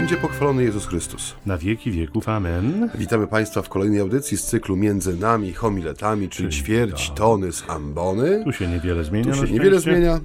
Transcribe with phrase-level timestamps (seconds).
[0.00, 1.34] będzie pochwalony Jezus Chrystus.
[1.46, 2.90] Na wieki wieków, amen.
[2.94, 7.16] Witamy Państwa w kolejnej audycji z cyklu Między nami homiletami, czyli, Czyli ćwierć tak.
[7.16, 8.44] tony z ambony.
[8.44, 9.32] Tu się niewiele zmienia.
[9.32, 10.20] Tu się niewiele zmienia.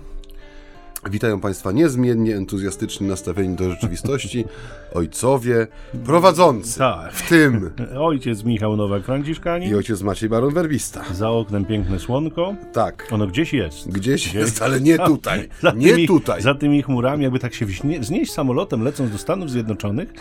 [1.11, 4.45] Witają Państwa niezmiennie entuzjastycznie nastawieni do rzeczywistości,
[4.93, 5.67] ojcowie
[6.05, 7.13] prowadzący, Tak.
[7.13, 9.69] w tym Ojciec Michał Nowak-Franciszkanin.
[9.71, 11.03] i ojciec Maciej Baron Werbista.
[11.13, 12.55] Za oknem piękne słonko.
[12.73, 13.89] Tak, Ono gdzieś jest.
[13.91, 16.41] gdzieś jest, ale nie tutaj, Za nie tymi, tutaj.
[16.41, 20.13] Za tymi chmurami, jakby tak się wśnie, wznieść samolotem lecąc do Stanów Zjednoczonych,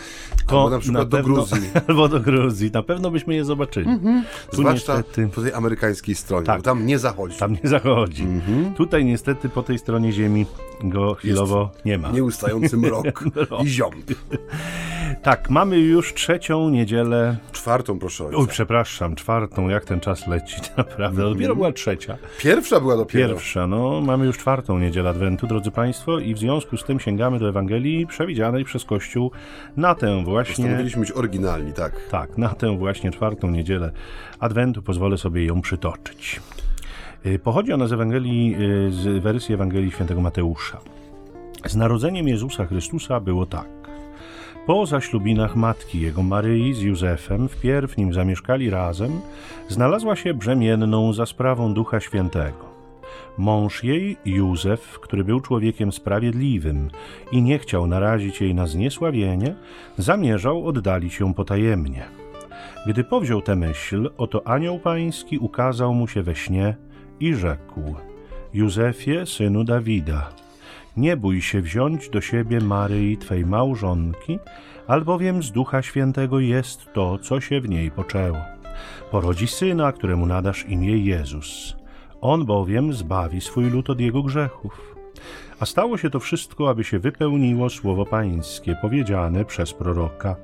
[0.47, 1.69] to Albo na przykład do Gruzji.
[1.87, 2.71] albo do Gruzji.
[2.71, 3.85] Na pewno byśmy je zobaczyli.
[4.51, 6.57] Tu Zwłaszcza niestety po tej amerykańskiej stronie, Tak.
[6.57, 7.37] bo tam nie zachodzi.
[7.37, 8.23] tam nie zachodzi.
[8.23, 8.73] Mhm.
[8.73, 10.45] Tutaj niestety po tej stronie ziemi
[10.83, 12.11] go chwilowo nie ma.
[12.11, 13.23] Nieustający mrok
[13.63, 13.95] i ziąb.
[15.23, 18.37] Tak, mamy już trzecią niedzielę Czwartą, proszę ojca.
[18.37, 21.23] Oj, przepraszam, czwartą, jak ten czas leci, naprawdę.
[21.23, 22.17] Dopiero była trzecia.
[22.39, 23.29] Pierwsza była dopiero.
[23.29, 27.39] Pierwsza, no, mamy już czwartą niedzielę Adwentu, drodzy Państwo, i w związku z tym sięgamy
[27.39, 29.31] do Ewangelii przewidzianej przez Kościół
[29.77, 30.55] na tę właśnie.
[30.55, 31.93] Postanowiliśmy być oryginalni, tak.
[32.11, 33.91] Tak, na tę właśnie czwartą niedzielę
[34.39, 36.41] Adwentu pozwolę sobie ją przytoczyć.
[37.25, 38.55] Y, Pochodzi ona z Ewangelii,
[38.87, 40.79] y, z wersji Ewangelii świętego Mateusza.
[41.65, 43.67] Z narodzeniem Jezusa Chrystusa było tak.
[44.67, 49.21] Po zaślubinach matki jego Maryi z Józefem, wpierw nim zamieszkali razem,
[49.69, 52.73] znalazła się brzemienną za sprawą Ducha Świętego.
[53.37, 56.89] Mąż jej, Józef, który był człowiekiem sprawiedliwym
[57.31, 59.55] i nie chciał narazić jej na zniesławienie,
[59.97, 62.03] zamierzał oddalić ją potajemnie.
[62.87, 66.75] Gdy powziął tę myśl, oto anioł pański ukazał mu się we śnie
[67.19, 67.81] i rzekł:
[68.53, 70.29] Józefie, synu Dawida,
[70.97, 74.39] nie bój się wziąć do siebie Maryi, twej małżonki,
[74.87, 78.37] albowiem z Ducha Świętego jest to, co się w niej poczęło.
[79.11, 81.75] Porodzi syna, któremu nadasz imię Jezus.
[82.21, 84.95] On bowiem zbawi swój lud od jego grzechów.
[85.63, 90.35] A stało się to wszystko, aby się wypełniło słowo pańskie, powiedziane przez proroka.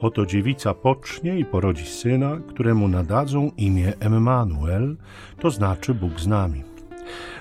[0.00, 4.96] Oto dziewica pocznie i porodzi syna, któremu nadadzą imię Emmanuel,
[5.40, 6.62] to znaczy Bóg z nami.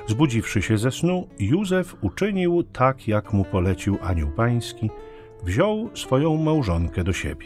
[0.07, 4.89] Zbudziwszy się ze snu, Józef uczynił tak, jak mu polecił anioł pański,
[5.43, 7.45] wziął swoją małżonkę do siebie.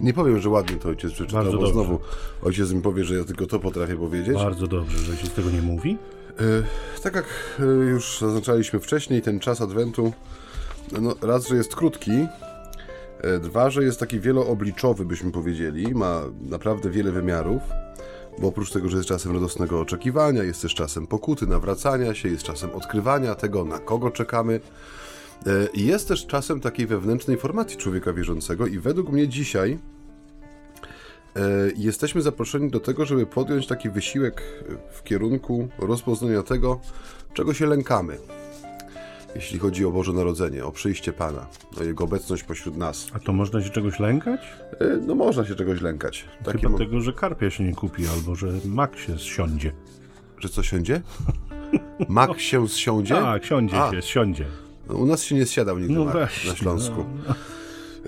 [0.00, 1.74] Nie powiem, że ładnie to ojciec przeczytał, Bardzo bo dobrze.
[1.74, 1.98] znowu
[2.42, 4.34] ojciec mi powie, że ja tylko to potrafię powiedzieć.
[4.34, 5.98] Bardzo dobrze, że się z tego nie mówi.
[6.40, 7.24] E, tak jak
[7.60, 10.12] e, już zaznaczaliśmy wcześniej, ten czas Adwentu,
[11.00, 12.10] no, raz, że jest krótki,
[13.20, 17.62] e, dwa, że jest taki wieloobliczowy, byśmy powiedzieli, ma naprawdę wiele wymiarów,
[18.38, 22.42] bo oprócz tego, że jest czasem radosnego oczekiwania, jest też czasem pokuty, nawracania się, jest
[22.42, 24.60] czasem odkrywania tego, na kogo czekamy.
[25.74, 29.78] Jest też czasem takiej wewnętrznej formacji człowieka wierzącego i według mnie dzisiaj
[31.76, 34.42] jesteśmy zaproszeni do tego, żeby podjąć taki wysiłek
[34.92, 36.80] w kierunku rozpoznania tego,
[37.34, 38.18] czego się lękamy.
[39.34, 41.46] Jeśli chodzi o Boże Narodzenie, o przyjście Pana,
[41.80, 43.06] o Jego obecność pośród nas.
[43.14, 44.40] A to można się czegoś lękać?
[44.80, 46.24] E, No można się czegoś lękać.
[46.44, 49.72] Takie Chyba tego, że karpia się nie kupi, albo że mak się zsiądzie.
[50.38, 51.00] Że co siądzie?
[52.08, 53.14] Mak się zsiądzie?
[53.14, 53.90] Tak, siądzie A.
[53.90, 54.46] się, siądzie.
[54.88, 56.14] No, u nas się nie zsiadał nigdy No mak
[56.48, 57.04] na Śląsku.
[57.28, 57.34] no.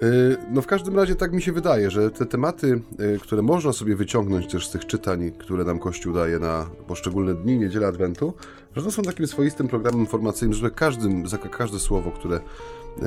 [0.03, 2.81] Y, No w każdym razie tak mi się wydaje, że te tematy,
[3.17, 7.35] y, które można sobie wyciągnąć też z tych czytań, które nam Kościół daje na poszczególne
[7.35, 8.35] dni, niedzielę Adwentu,
[8.77, 12.41] że są takim swoistym programem informacyjnym, że każdym, każde słowo, które,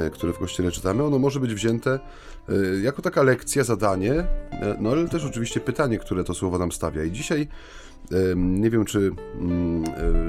[0.07, 1.99] y, które w Kościele czytamy, ono może być wzięte
[2.83, 4.27] jako taka lekcja, zadanie,
[4.79, 7.03] no ale też oczywiście pytanie, które to słowo nam stawia.
[7.03, 7.47] I dzisiaj
[8.35, 9.83] nie wiem, czy mm,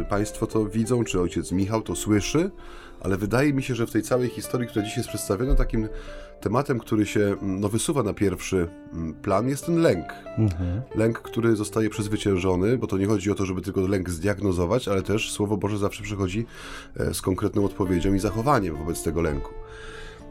[0.09, 2.51] Państwo to widzą, czy ojciec Michał to słyszy,
[3.01, 5.89] ale wydaje mi się, że w tej całej historii, która dzisiaj jest przedstawiona, takim
[6.41, 10.07] tematem, który się mm, no, wysuwa na pierwszy mm, plan, jest ten lęk.
[10.39, 10.83] Mhm.
[10.95, 15.03] Lęk, który zostaje przezwyciężony, bo to nie chodzi o to, żeby tylko lęk zdiagnozować, ale
[15.03, 16.47] też Słowo Boże zawsze przychodzi
[16.97, 19.55] e, z konkretną odpowiedzią i zachowaniem wobec tego lęku.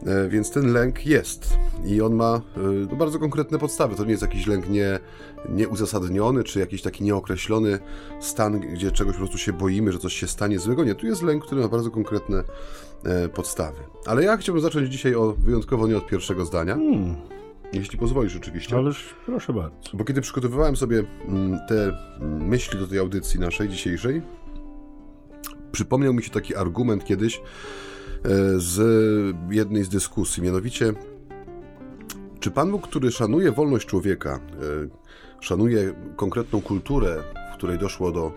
[0.05, 2.59] E, Więc ten lęk jest i on ma e,
[2.89, 3.95] no, bardzo konkretne podstawy.
[3.95, 4.99] To nie jest jakiś lęk nie,
[5.49, 7.79] nieuzasadniony, czy jakiś taki nieokreślony
[8.21, 10.83] stan, gdzie czegoś po prostu się boimy, że coś się stanie złego.
[10.83, 12.43] Nie, tu jest lęk, który ma bardzo konkretne
[13.33, 13.77] podstawy.
[14.05, 17.15] Ale ja chciałbym zacząć dzisiaj o, wyjątkowo nie od pierwszego zdania, Hmm,
[17.73, 18.75] jeśli pozwolisz oczywiście.
[18.75, 19.77] ależ proszę bardzo.
[19.93, 21.83] Bo kiedy przygotowywałem sobie mm, te
[22.21, 24.21] mm, myśli do tej audycji naszej dzisiejszej,
[25.71, 27.41] przypomniał mi się taki argument kiedyś e,
[28.57, 28.81] z
[29.49, 30.93] jednej z dyskusji, mianowicie
[32.39, 34.39] czy Pan Bóg, który szanuje wolność człowieka, e,
[35.41, 37.23] szanuje konkretną kulturę,
[37.53, 38.31] w której doszło do, e,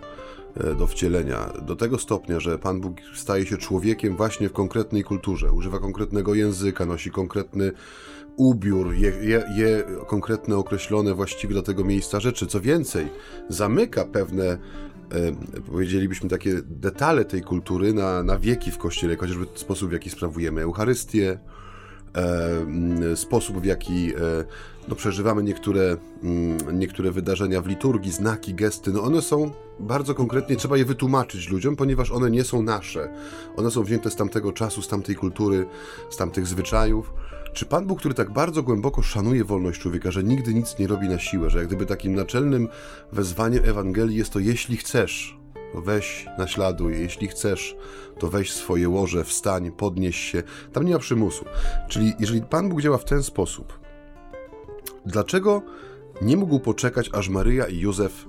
[0.77, 5.51] do wcielenia, do tego stopnia, że Pan Bóg staje się człowiekiem właśnie w konkretnej kulturze,
[5.51, 7.71] używa konkretnego języka, nosi konkretny
[8.35, 12.47] ubiór, je, je, je konkretne, określone właściwie dla tego miejsca rzeczy.
[12.47, 13.07] Co więcej,
[13.49, 14.57] zamyka pewne e,
[15.65, 20.61] powiedzielibyśmy, takie detale tej kultury na, na wieki w Kościele, chociażby sposób, w jaki sprawujemy
[20.61, 21.39] Eucharystię, e,
[23.15, 24.19] sposób, w jaki e,
[24.87, 30.55] no, przeżywamy niektóre, mm, niektóre wydarzenia w liturgii, znaki, gesty, no one są bardzo konkretnie,
[30.55, 33.09] trzeba je wytłumaczyć ludziom, ponieważ one nie są nasze.
[33.55, 35.65] One są wzięte z tamtego czasu, z tamtej kultury,
[36.09, 37.13] z tamtych zwyczajów.
[37.53, 41.09] Czy Pan Bóg, który tak bardzo głęboko szanuje wolność człowieka, że nigdy nic nie robi
[41.09, 42.67] na siłę, że jak gdyby takim naczelnym
[43.11, 45.42] wezwaniem Ewangelii jest to jeśli chcesz,
[45.81, 47.75] weź, naśladuj, jeśli chcesz,
[48.19, 50.43] to weź swoje łoże, wstań, podnieś się.
[50.73, 51.45] Tam nie ma przymusu.
[51.89, 53.79] Czyli jeżeli Pan Bóg działa w ten sposób,
[55.05, 55.61] dlaczego
[56.21, 58.25] nie mógł poczekać, aż Maryja i Józef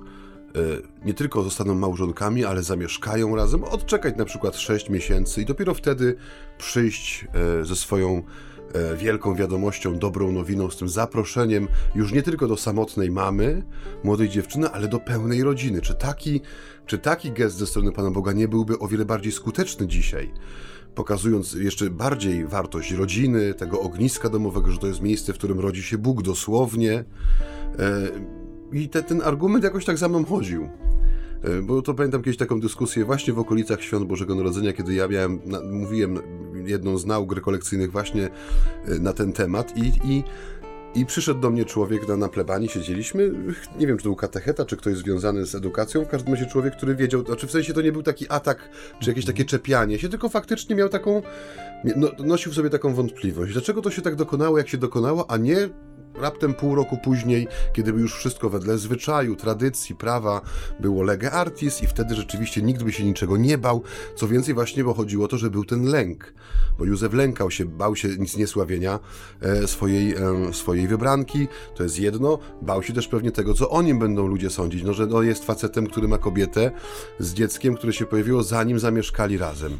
[0.55, 0.59] e,
[1.05, 6.15] nie tylko zostaną małżonkami, ale zamieszkają razem, odczekać na przykład 6 miesięcy i dopiero wtedy
[6.57, 7.27] przyjść
[7.61, 8.23] e, ze swoją
[8.73, 13.63] e, wielką wiadomością, dobrą nowiną, z tym zaproszeniem już nie tylko do samotnej mamy,
[14.03, 15.81] młodej dziewczyny, ale do pełnej rodziny.
[15.81, 16.41] Czy taki,
[16.85, 20.31] czy taki gest ze strony Pana Boga nie byłby o wiele bardziej skuteczny dzisiaj?
[20.95, 25.83] Pokazując jeszcze bardziej wartość rodziny, tego ogniska domowego, że to jest miejsce, w którym rodzi
[25.83, 27.03] się Bóg dosłownie.
[28.71, 30.69] I te, ten argument jakoś tak za mną chodził.
[31.43, 35.07] E, bo to pamiętam kiedyś taką dyskusję właśnie w okolicach Świąt Bożego Narodzenia, kiedy ja
[35.07, 35.39] miałem,
[35.71, 36.19] mówiłem
[36.65, 38.29] jedną z nauk rekolekcyjnych właśnie
[38.85, 40.23] e, na ten temat i, i,
[40.95, 43.31] i przyszedł do mnie człowiek na, na plebanii, siedzieliśmy,
[43.79, 46.75] nie wiem czy to był katecheta, czy ktoś związany z edukacją, w każdym razie człowiek,
[46.75, 48.69] który wiedział, znaczy w sensie to nie był taki atak,
[48.99, 51.21] czy jakieś takie czepianie się, tylko faktycznie miał taką,
[51.95, 53.53] no, nosił w sobie taką wątpliwość.
[53.53, 55.69] Dlaczego to się tak dokonało, jak się dokonało, a nie
[56.21, 60.41] raptem pół roku później, kiedy już wszystko wedle zwyczaju, tradycji, prawa
[60.79, 63.83] było lege artis i wtedy rzeczywiście nikt by się niczego nie bał.
[64.15, 66.33] Co więcej, właśnie bo chodziło o to, że był ten lęk,
[66.77, 68.99] bo Józef lękał się, bał się nic niesławienia
[69.41, 73.81] e, swojej, e, swojej wybranki, to jest jedno, bał się też pewnie tego, co o
[73.81, 76.71] nim będą ludzie sądzić, no że no, jest facetem, który ma kobietę
[77.19, 79.77] z dzieckiem, które się pojawiło zanim zamieszkali razem.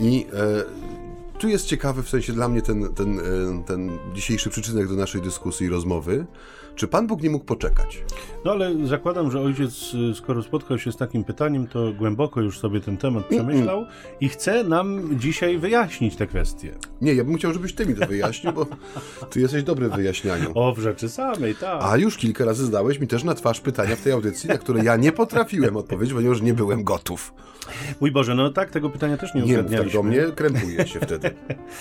[0.00, 1.03] I e,
[1.38, 3.22] tu jest ciekawy w sensie dla mnie ten, ten, e,
[3.66, 6.26] ten dzisiejszy przyczynek do naszej dyskusji i rozmowy.
[6.74, 8.04] Czy Pan Bóg nie mógł poczekać?
[8.44, 12.58] No ale zakładam, że ojciec, e, skoro spotkał się z takim pytaniem, to głęboko już
[12.58, 14.16] sobie ten temat przemyślał mm -mm.
[14.20, 16.74] i chce nam dzisiaj wyjaśnić te kwestie.
[17.00, 18.66] Nie, ja bym chciał, żebyś ty mi to wyjaśnił, bo
[19.30, 20.50] ty jesteś dobry w wyjaśnianiu.
[20.54, 21.80] O, w rzeczy samej, tak.
[21.82, 24.84] A już kilka razy zdałeś mi też na twarz pytania w tej audycji, na które
[24.84, 27.34] ja nie potrafiłem odpowiedzieć, ponieważ nie byłem gotów.
[28.00, 29.84] Mój Boże, no tak, tego pytania też nie, nie uzgadnialiśmy.
[29.84, 31.30] Nie, tak do mnie krępuje się wtedy.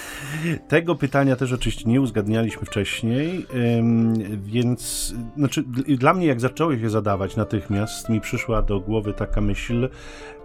[0.68, 3.46] tego pytania też oczywiście nie uzgadnialiśmy wcześniej,
[4.38, 4.83] więc
[5.38, 9.90] znaczy, dla mnie jak zacząłeś je zadawać natychmiast, mi przyszła do głowy taka myśl,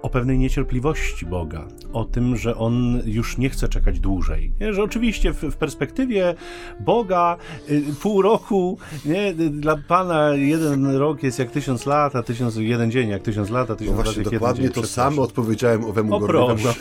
[0.03, 4.53] o pewnej niecierpliwości Boga, o tym, że On już nie chce czekać dłużej.
[4.61, 4.75] Nie?
[4.75, 6.35] Że oczywiście w, w perspektywie
[6.81, 7.37] Boga
[7.71, 9.35] y, pół roku, nie?
[9.35, 13.71] dla Pana jeden rok jest jak tysiąc lat, a tysiąc, jeden dzień jak tysiąc lat,
[13.71, 16.69] a tysiąc no właśnie, lat jak dokładnie to samo odpowiedziałem owemu o proszę.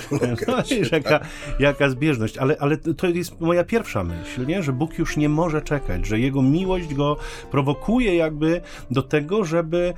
[0.48, 1.20] No, jaka,
[1.60, 2.38] jaka zbieżność.
[2.38, 4.64] Ale, ale to jest moja pierwsza myśl, nie?
[4.64, 7.18] że Bóg już nie może czekać, że Jego miłość go
[7.52, 8.62] prowokuje jakby
[8.92, 9.94] do tego, żeby,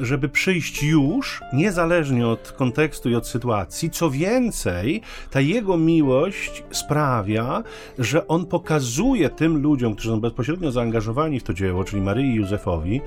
[0.00, 3.90] y, żeby przyjść już, niezależnie od od kontekstu i od sytuacji.
[3.90, 7.62] Co więcej, ta jego miłość sprawia,
[7.98, 12.34] że on pokazuje tym ludziom, którzy są bezpośrednio zaangażowani w to dzieło, czyli Maryi i
[12.34, 13.00] Józefowi,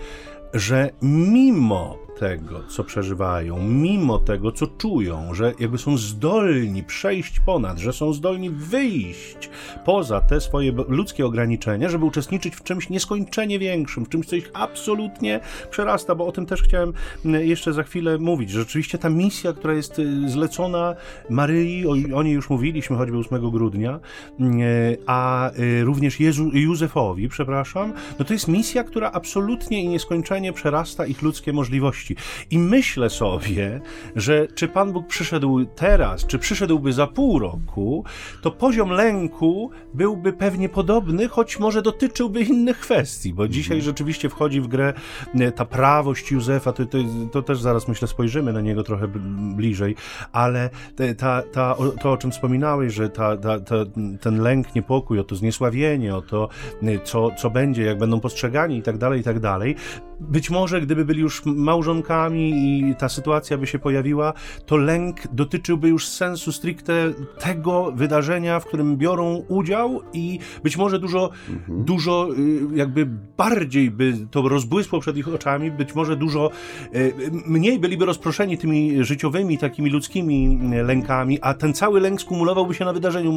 [0.53, 7.77] że mimo tego, co przeżywają, mimo tego, co czują, że jakby są zdolni przejść ponad,
[7.77, 9.49] że są zdolni wyjść
[9.85, 14.51] poza te swoje ludzkie ograniczenia, żeby uczestniczyć w czymś nieskończenie większym, w czymś, co ich
[14.53, 16.93] absolutnie przerasta, bo o tym też chciałem
[17.25, 18.49] jeszcze za chwilę mówić.
[18.49, 20.95] Rzeczywiście ta misja, która jest y, zlecona
[21.29, 23.99] Maryi, o, o niej już mówiliśmy choćby 8 grudnia,
[24.39, 30.53] y, a y, również Jezu, Józefowi, przepraszam, no to jest misja, która absolutnie i nieskończenie
[30.53, 32.04] przerasta ich ludzkie możliwości.
[32.51, 33.81] I myślę sobie,
[34.15, 38.03] że czy Pan Bóg przyszedł teraz, czy przyszedłby za pół roku,
[38.41, 43.85] to poziom lęku byłby pewnie podobny, choć może dotyczyłby innych kwestii, bo dzisiaj mhm.
[43.85, 44.93] rzeczywiście wchodzi w grę
[45.35, 46.97] e, ta prawość Józefa, to, to,
[47.31, 49.07] to też zaraz myślę spojrzymy na niego trochę
[49.55, 49.95] bliżej,
[50.31, 50.69] ale
[51.17, 53.75] ta, ta, to, o czym wspominałeś, że ta, ta, ta,
[54.21, 56.49] ten lęk, niepokój, o to zniesławienie, o to,
[56.83, 59.75] e, co, co będzie, jak będą postrzegani i tak dalej, i tak dalej,
[60.19, 62.49] być może gdyby byli już małżonkami
[62.89, 64.33] i ta sytuacja by się pojawiła,
[64.65, 66.93] to lęk dotyczyłby już sensu stricte
[67.39, 71.83] tego wydarzenia, w którym biorą udział i być może dużo, mhm.
[71.83, 73.07] dużo y, jakby
[73.37, 76.51] bardziej by to rozbłysło przed ich oczami, być może dużo
[76.95, 77.13] y,
[77.45, 82.85] mniej byliby rozproszeni tymi życiowymi, takimi ludzkimi y, lękami, a ten cały lęk skumulowałby się
[82.85, 83.31] na wydarzeniu,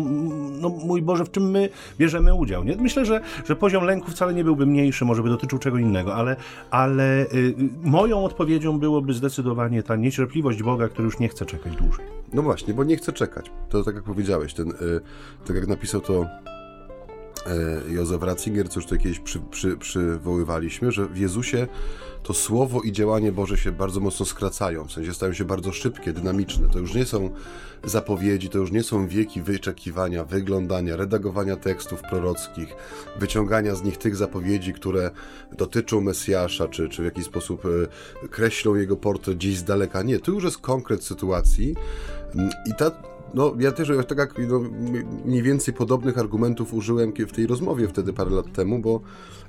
[0.61, 1.69] no mój Boże, w czym my
[1.99, 2.65] bierzemy udział.
[2.65, 2.77] Nie?
[2.77, 6.37] Myślę, że, że poziom lęku wcale nie byłby mniejszy, może by dotyczył czego innego, ale,
[6.71, 12.05] ale y, moją odpowiedzią byłoby zdecydowanie ta niecierpliwość Boga, który już nie chce czekać dłużej.
[12.33, 13.51] No właśnie, bo nie chce czekać.
[13.69, 15.01] To tak jak powiedziałeś, ten, y,
[15.47, 21.07] tak jak napisał to y, Józef Ratzinger, co już tutaj kiedyś przy, przy, przywoływaliśmy, że
[21.07, 21.67] w Jezusie
[22.23, 26.13] to słowo i działanie Boże się bardzo mocno skracają, w sensie stają się bardzo szybkie,
[26.13, 26.69] dynamiczne.
[26.69, 27.31] To już nie są
[27.85, 32.77] zapowiedzi, to już nie są wieki wyczekiwania, wyglądania, redagowania tekstów prorockich,
[33.19, 35.11] wyciągania z nich tych zapowiedzi, które
[35.59, 37.63] dotyczą Mesjasza, czy, czy w jakiś sposób
[38.25, 40.03] e, kreślą jego portret gdzieś z daleka.
[40.03, 41.75] Nie, to już jest konkret sytuacji
[42.67, 42.91] i ta
[43.35, 44.61] no, ja też tak jak no,
[45.25, 49.01] mniej więcej podobnych argumentów użyłem w tej rozmowie wtedy parę lat temu, bo,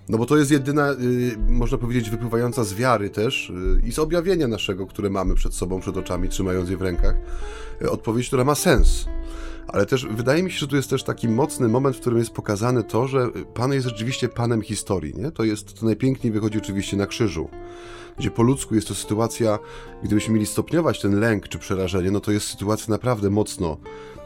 [0.09, 3.99] no bo to jest jedyna, y, można powiedzieć, wypływająca z wiary też y, i z
[3.99, 7.15] objawienia naszego, które mamy przed sobą, przed oczami, trzymając je w rękach,
[7.81, 9.05] y, odpowiedź, która ma sens.
[9.67, 12.31] Ale też wydaje mi się, że tu jest też taki mocny moment, w którym jest
[12.31, 15.13] pokazane to, że Pan jest rzeczywiście Panem historii.
[15.15, 15.31] Nie?
[15.31, 17.49] To jest, to najpiękniej wychodzi oczywiście na krzyżu
[18.17, 19.59] gdzie po ludzku jest to sytuacja,
[20.03, 23.77] gdybyśmy mieli stopniować ten lęk czy przerażenie, no to jest sytuacja naprawdę mocno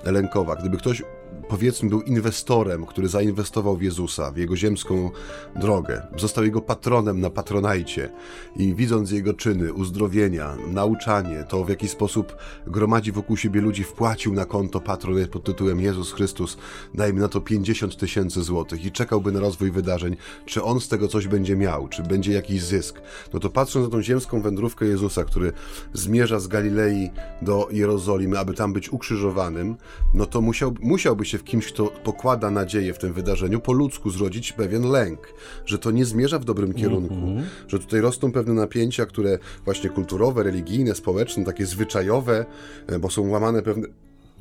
[0.06, 0.56] lękowa.
[0.56, 1.04] Gdyby ktoś
[1.50, 5.12] powiedzmy, był inwestorem, który zainwestował w Jezusa, w jego ziemską
[5.56, 8.10] drogę, został jego patronem na patronajcie
[8.56, 12.36] i widząc jego czyny, uzdrowienia, nauczanie, to w jaki sposób
[12.68, 16.58] gromadzi wokół siebie ludzi, wpłacił na konto patronet pod tytułem Jezus Chrystus,
[16.94, 21.08] dajmy na to 50 tysięcy złotych i czekałby na rozwój wydarzeń, czy on z tego
[21.08, 23.02] coś będzie miał, czy będzie jakiś zysk,
[23.34, 25.54] no to patrząc na tą ziemską wędrówkę Jezusa, który
[25.94, 27.10] zmierza z Galilei
[27.42, 29.76] do Jerozolimy, aby tam być ukrzyżowanym,
[30.14, 34.10] no to musiał, musiałby się w kimś, kto pokłada nadzieję w tym wydarzeniu, po ludzku
[34.10, 35.34] zrodzić pewien lęk,
[35.66, 37.44] że to nie zmierza w dobrym kierunku, mm -hmm.
[37.68, 42.46] że tutaj rosną pewne napięcia, które właśnie kulturowe, religijne, społeczne, takie zwyczajowe,
[42.88, 43.88] e, bo są łamane pewne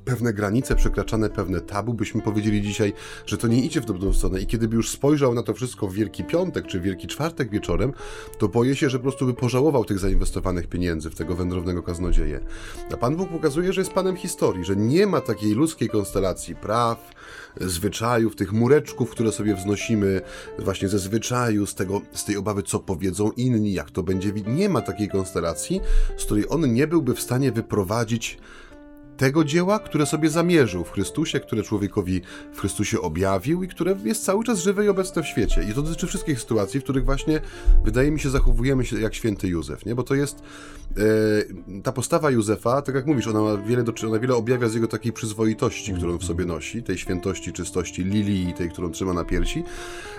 [0.05, 2.93] pewne granice, przekraczane pewne tabu, byśmy powiedzieli dzisiaj,
[3.27, 4.41] że to nie idzie w dobrą stronę.
[4.41, 7.93] I kiedy by już spojrzał na to wszystko w Wielki Piątek czy Wielki Czwartek wieczorem,
[8.39, 12.41] to boję się, że po prostu by pożałował tych zainwestowanych pieniędzy w tego wędrownego kaznodzieję.
[12.93, 17.13] A Pan Bóg pokazuje, że jest Panem historii, że nie ma takiej ludzkiej konstelacji praw,
[17.61, 20.21] zwyczajów, tych mureczków, które sobie wznosimy
[20.59, 24.33] właśnie ze zwyczaju, z, tego, z tej obawy, co powiedzą inni, jak to będzie.
[24.33, 25.81] Nie ma takiej konstelacji,
[26.17, 28.39] z której on nie byłby w stanie wyprowadzić
[29.23, 32.21] tego dzieła, które sobie zamierzył w Chrystusie, które człowiekowi
[32.53, 35.63] w Chrystusie objawił i które jest cały czas żywe i obecne w świecie.
[35.71, 37.41] I to dotyczy wszystkich sytuacji, w których właśnie,
[37.85, 39.95] wydaje mi się, zachowujemy się jak święty Józef, nie?
[39.95, 40.43] Bo to jest
[40.97, 44.75] e, ta postawa Józefa, tak jak mówisz, ona ma wiele, do, ona wiele objawia z
[44.75, 49.25] jego takiej przyzwoitości, którą w sobie nosi, tej świętości, czystości lilii, tej, którą trzyma na
[49.25, 49.65] piersi,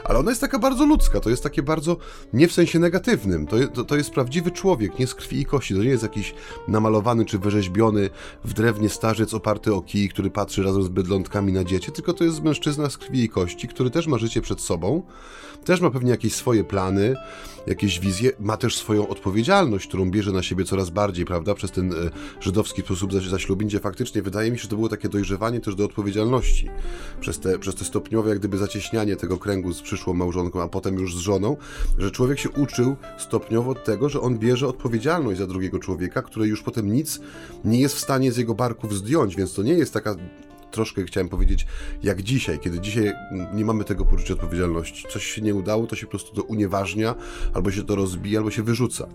[0.03, 1.97] ale ona jest taka bardzo ludzka, to jest takie bardzo,
[2.33, 5.75] nie w sensie negatywnym, to, to, to jest prawdziwy człowiek, nie z krwi i kości,
[5.75, 6.33] to nie jest jakiś
[6.67, 8.09] namalowany czy wyrzeźbiony
[8.43, 12.23] w drewnie starzec oparty o kij, który patrzy razem z bydlątkami na dziecię, tylko to
[12.23, 15.01] jest mężczyzna z krwi i kości, który też ma życie przed sobą,
[15.63, 17.15] też ma pewnie jakieś swoje plany,
[17.67, 21.93] jakieś wizje, ma też swoją odpowiedzialność, którą bierze na siebie coraz bardziej, prawda, przez ten
[21.93, 21.95] e,
[22.39, 25.85] żydowski sposób zaślubin, gdzie faktycznie wydaje mi się, że to było takie dojrzewanie też do
[25.85, 26.69] odpowiedzialności,
[27.21, 30.95] przez te, przez te stopniowe jak gdyby zacieśnianie tego kręgu z przyszłą małżonką, a potem
[30.95, 31.57] już z żoną,
[31.97, 36.63] że człowiek się uczył stopniowo tego, że on bierze odpowiedzialność za drugiego człowieka, który już
[36.63, 37.19] potem nic
[37.65, 40.15] nie jest w stanie z jego barków zdjąć, więc to nie jest taka
[40.73, 41.65] troszkę chciałem powiedzieć,
[42.03, 43.13] jak dzisiaj, kiedy dzisiaj
[43.53, 45.05] nie mamy tego poczucia odpowiedzialności.
[45.09, 47.15] Coś się nie udało, to się po prostu to unieważnia,
[47.53, 49.07] albo się to rozbija, albo się wyrzuca.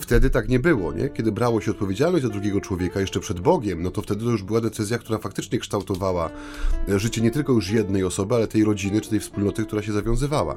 [0.00, 1.08] Wtedy tak nie było, nie?
[1.08, 4.42] Kiedy brało się odpowiedzialność za drugiego człowieka jeszcze przed Bogiem, no to wtedy to już
[4.42, 6.30] była decyzja, która faktycznie kształtowała
[6.88, 9.92] e, życie nie tylko już jednej osoby, ale tej rodziny czy tej wspólnoty, która się
[9.92, 10.56] zawiązywała.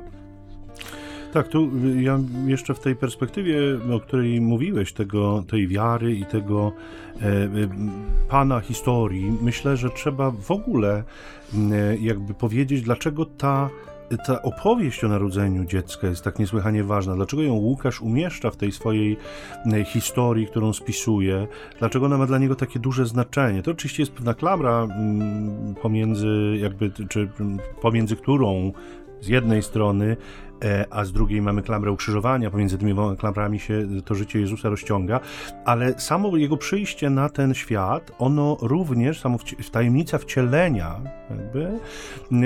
[1.35, 1.69] Tak, tu
[2.01, 3.57] ja jeszcze w tej perspektywie,
[3.93, 6.71] o której mówiłeś, tego, tej wiary i tego
[7.21, 7.49] e, e,
[8.29, 11.03] pana historii, myślę, że trzeba w ogóle
[11.71, 13.69] e, jakby powiedzieć, dlaczego ta
[14.25, 17.15] ta opowieść o narodzeniu dziecka jest tak niesłychanie ważna.
[17.15, 19.17] Dlaczego ją Łukasz umieszcza w tej swojej
[19.73, 21.47] e, historii, którą spisuje?
[21.79, 23.63] Dlaczego ona ma dla niego takie duże znaczenie?
[23.63, 24.87] To oczywiście jest pewna klamra
[25.81, 27.29] pomiędzy, jakby, czy
[27.81, 28.71] pomiędzy którą
[29.21, 30.17] z jednej strony
[30.89, 35.19] a z drugiej mamy klamrę ukrzyżowania, pomiędzy tymi klamrami się to życie Jezusa rozciąga,
[35.65, 39.37] ale samo jego przyjście na ten świat, ono również, samo
[39.71, 41.79] tajemnica wcielenia, jakby,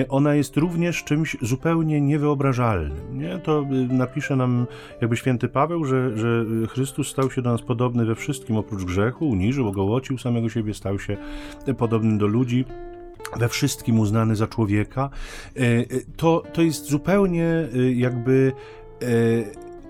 [0.09, 3.19] ona jest również czymś zupełnie niewyobrażalnym.
[3.19, 3.37] Nie?
[3.37, 4.67] To y, napisze nam
[5.01, 9.29] jakby święty Paweł, że, że Chrystus stał się do nas podobny we wszystkim oprócz grzechu,
[9.29, 11.17] uniżył, ogołocił samego siebie, stał się
[11.77, 12.65] podobny do ludzi
[13.37, 15.09] we wszystkim uznany za człowieka,
[15.55, 15.85] e, e,
[16.17, 18.51] to, to jest zupełnie e, jakby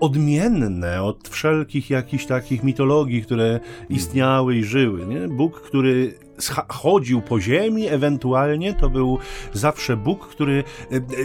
[0.00, 5.06] odmienne od wszelkich jakichś takich mitologii, które istniały i żyły.
[5.06, 5.28] Nie?
[5.28, 6.14] Bóg, który
[6.68, 9.18] chodził po ziemi, ewentualnie to był
[9.52, 10.64] zawsze Bóg, który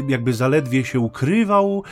[0.08, 1.84] jakby zaledwie się ukrywał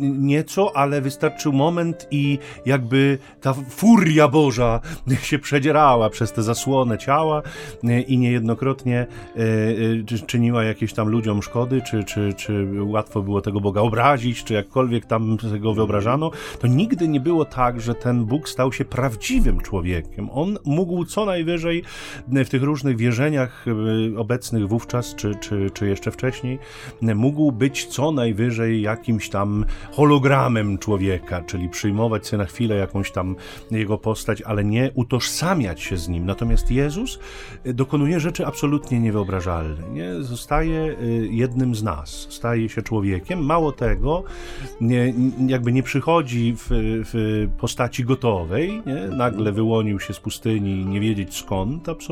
[0.00, 4.80] nieco, ale wystarczył moment i jakby ta furia Boża
[5.22, 7.42] się przedzierała przez tę zasłonę ciała
[8.06, 9.06] i niejednokrotnie
[10.26, 15.06] czyniła jakieś tam ludziom szkody, czy, czy, czy łatwo było tego Boga obrazić, czy jakkolwiek
[15.06, 20.30] tam tego wyobrażano, to nigdy nie było tak, że ten Bóg stał się prawdziwym człowiekiem.
[20.32, 21.82] On mógł co najwyżej
[22.28, 26.58] w tych różnych wierzeniach e, obecnych wówczas, czy, czy, czy jeszcze wcześniej,
[27.02, 33.36] mógł być co najwyżej jakimś tam hologramem człowieka, czyli przyjmować sobie na chwilę jakąś tam
[33.70, 36.26] jego postać, ale nie utożsamiać się z nim.
[36.26, 37.18] Natomiast Jezus
[37.64, 39.88] e, dokonuje rzeczy absolutnie niewyobrażalne.
[39.92, 40.22] Nie?
[40.22, 40.96] Zostaje e,
[41.30, 43.44] jednym z nas, staje się człowiekiem.
[43.44, 44.24] Mało tego,
[44.80, 45.14] nie,
[45.46, 46.66] jakby nie przychodzi w,
[47.12, 49.16] w postaci gotowej, nie?
[49.16, 52.03] nagle wyłonił się z pustyni, nie wiedzieć skąd absolutnie,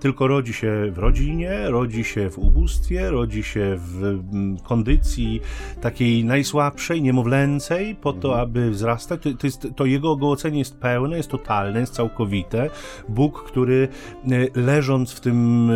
[0.00, 5.40] tylko rodzi się w rodzinie, rodzi się w ubóstwie, rodzi się w mm, kondycji
[5.80, 8.42] takiej najsłabszej, niemowlęcej, po to, mhm.
[8.42, 9.20] aby wzrastać.
[9.22, 12.70] To, to, jest, to jego ogołocenie jest pełne, jest totalne, jest całkowite.
[13.08, 13.88] Bóg, który
[14.24, 15.70] e, leżąc w tym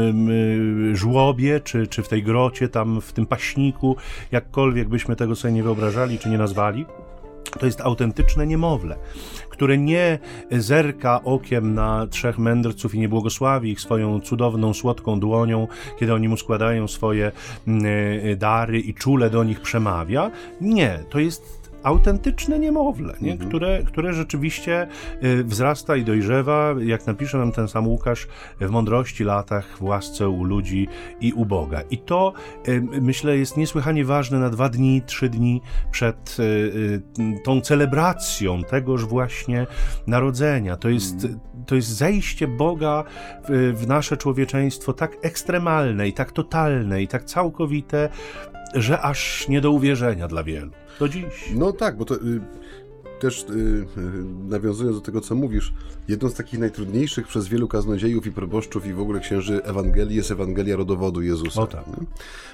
[0.92, 3.96] e, żłobie, czy, czy w tej grocie, tam w tym paśniku,
[4.32, 6.86] jakkolwiek byśmy tego sobie nie wyobrażali, czy nie nazwali,
[7.58, 8.96] to jest autentyczne niemowlę,
[9.54, 10.18] które nie
[10.50, 15.68] zerka okiem na trzech mędrców i nie błogosławi ich swoją cudowną, słodką dłonią,
[16.00, 17.32] kiedy oni mu składają swoje
[17.68, 17.84] mm,
[18.32, 20.30] e, dary i czule do nich przemawia.
[20.60, 23.32] Nie, to jest autentyczne niemowlę, nie?
[23.32, 23.48] Mhm.
[23.48, 24.88] Które, które rzeczywiście
[25.24, 28.26] y, wzrasta i dojrzewa, jak napisze nam ten sam Łukasz,
[28.60, 30.88] w mądrości latach, w łasce u ludzi
[31.20, 31.80] i u Boga.
[31.90, 32.32] I to
[32.68, 35.60] y, myślę jest niesłychanie ważne na dwa dni, trzy dni
[35.90, 37.02] przed y,
[37.44, 39.66] tą celebracją tegoż właśnie
[40.06, 40.76] narodzenia.
[40.76, 41.40] To jest, mhm.
[41.66, 43.04] to jest zejście Boga
[43.48, 48.08] w, w nasze człowieczeństwo tak ekstremalne i tak totalne i tak całkowite,
[48.74, 50.70] że aż nie do uwierzenia dla wielu.
[50.98, 51.24] Do dziś.
[51.54, 52.40] No tak, bo to y,
[53.24, 53.86] też y, y,
[54.48, 55.72] nawiązując do tego, co mówisz,
[56.08, 60.30] jedną z takich najtrudniejszych przez wielu kaznodziejów i proboszczów i w ogóle księży Ewangelii jest
[60.30, 61.62] Ewangelia rodowodu Jezusa.
[61.62, 61.84] O tak.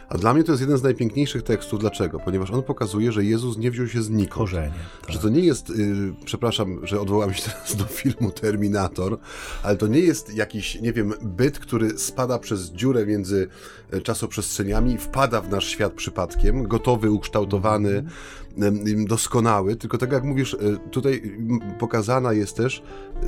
[0.09, 1.81] A dla mnie to jest jeden z najpiękniejszych tekstów.
[1.81, 2.21] Dlaczego?
[2.21, 4.39] Ponieważ on pokazuje, że Jezus nie wziął się znikąd.
[4.39, 4.73] Korzenie.
[5.03, 5.11] Tak.
[5.11, 9.19] Że to nie jest, y, przepraszam, że odwołam się teraz do filmu Terminator,
[9.63, 13.49] ale to nie jest jakiś, nie wiem, byt, który spada przez dziurę między
[13.91, 18.11] e, czasoprzestrzeniami, wpada w nasz świat przypadkiem, gotowy, ukształtowany, mm
[19.07, 21.39] doskonały, tylko tak jak mówisz, e, tutaj
[21.79, 22.83] pokazana jest też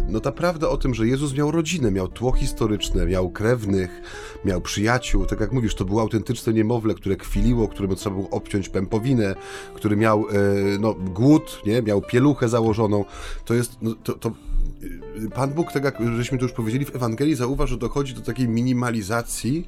[0.09, 4.03] no ta prawda o tym, że Jezus miał rodzinę, miał tło historyczne, miał krewnych,
[4.45, 8.69] miał przyjaciół, tak jak mówisz, to było autentyczne niemowlę, które kwiliło, któremu trzeba było obciąć
[8.69, 9.35] pępowinę,
[9.75, 10.33] który miał e,
[10.81, 11.83] no, głód, nie?
[11.83, 13.05] miał pieluchę założoną,
[13.45, 14.33] to jest, no, to, to
[15.35, 18.49] Pan Bóg, tak jak żeśmy tu już powiedzieli w Ewangelii, zauważ, że dochodzi do takiej
[18.49, 19.67] minimalizacji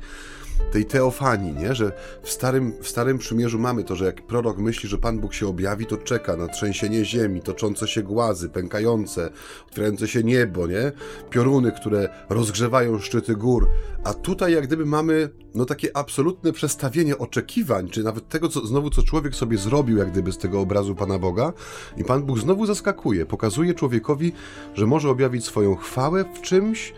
[0.73, 1.75] tej teofanii, nie?
[1.75, 5.35] że w starym, w starym przymierzu mamy to, że jak prorok myśli, że Pan Bóg
[5.35, 9.31] się objawi, to czeka na trzęsienie ziemi, toczące się głazy, pękające,
[9.69, 10.93] otwierające się niebo, nie?
[11.31, 13.69] pioruny, które rozgrzewają szczyty gór.
[14.05, 18.91] A tutaj jak gdyby mamy no takie absolutne przestawienie oczekiwań, czy nawet tego, co, znowu
[18.91, 21.53] co człowiek sobie zrobił jak gdyby z tego obrazu Pana Boga
[21.97, 24.33] i Pan Bóg znowu zaskakuje, pokazuje człowiekowi,
[24.75, 26.93] że może objawić swoją chwałę w czymś,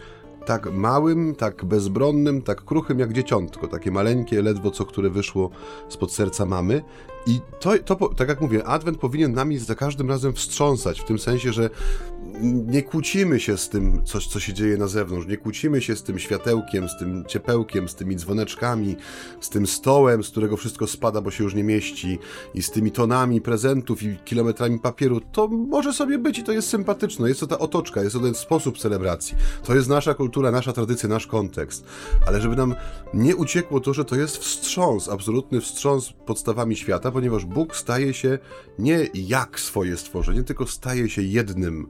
[0.46, 5.50] tak małym, tak bezbronnym, tak kruchym jak dzieciątko, takie maleńkie, ledwo co, które wyszło
[5.88, 6.82] spod serca mamy.
[7.26, 11.18] I to, to, tak jak mówię, Adwent powinien nami za każdym razem wstrząsać, w tym
[11.18, 11.70] sensie, że
[12.66, 16.02] nie kłócimy się z tym, coś, co się dzieje na zewnątrz, nie kłócimy się z
[16.02, 18.96] tym światełkiem, z tym ciepełkiem, z tymi dzwoneczkami,
[19.40, 22.18] z tym stołem, z którego wszystko spada, bo się już nie mieści,
[22.54, 25.20] i z tymi tonami prezentów i kilometrami papieru.
[25.20, 28.34] To może sobie być i to jest sympatyczne, jest to ta otoczka, jest to ten
[28.34, 29.36] sposób celebracji.
[29.64, 31.84] To jest nasza kultura, nasza tradycja, nasz kontekst.
[32.26, 32.74] Ale żeby nam
[33.14, 38.38] nie uciekło to, że to jest wstrząs, absolutny wstrząs podstawami świata, ponieważ Bóg staje się
[38.78, 41.86] nie jak swoje stworzenie, tylko staje się jednym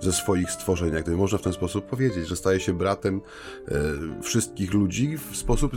[0.00, 3.20] ze swoich stworzeń, jak gdyby można w ten sposób powiedzieć, że staje się bratem
[3.68, 3.72] e,
[4.22, 5.72] wszystkich ludzi w sposób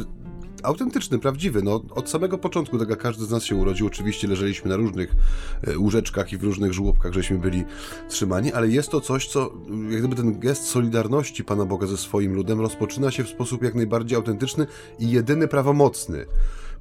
[0.63, 1.61] autentyczny, prawdziwy.
[1.61, 5.15] No, od samego początku, tak jak każdy z nas się urodził, oczywiście leżeliśmy na różnych
[5.67, 7.65] e, łóżeczkach i w różnych żłobkach, żeśmy byli
[8.09, 9.53] trzymani, ale jest to coś, co,
[9.89, 13.75] jak gdyby ten gest solidarności Pana Boga ze swoim ludem rozpoczyna się w sposób jak
[13.75, 14.67] najbardziej autentyczny
[14.99, 16.25] i jedyny prawomocny.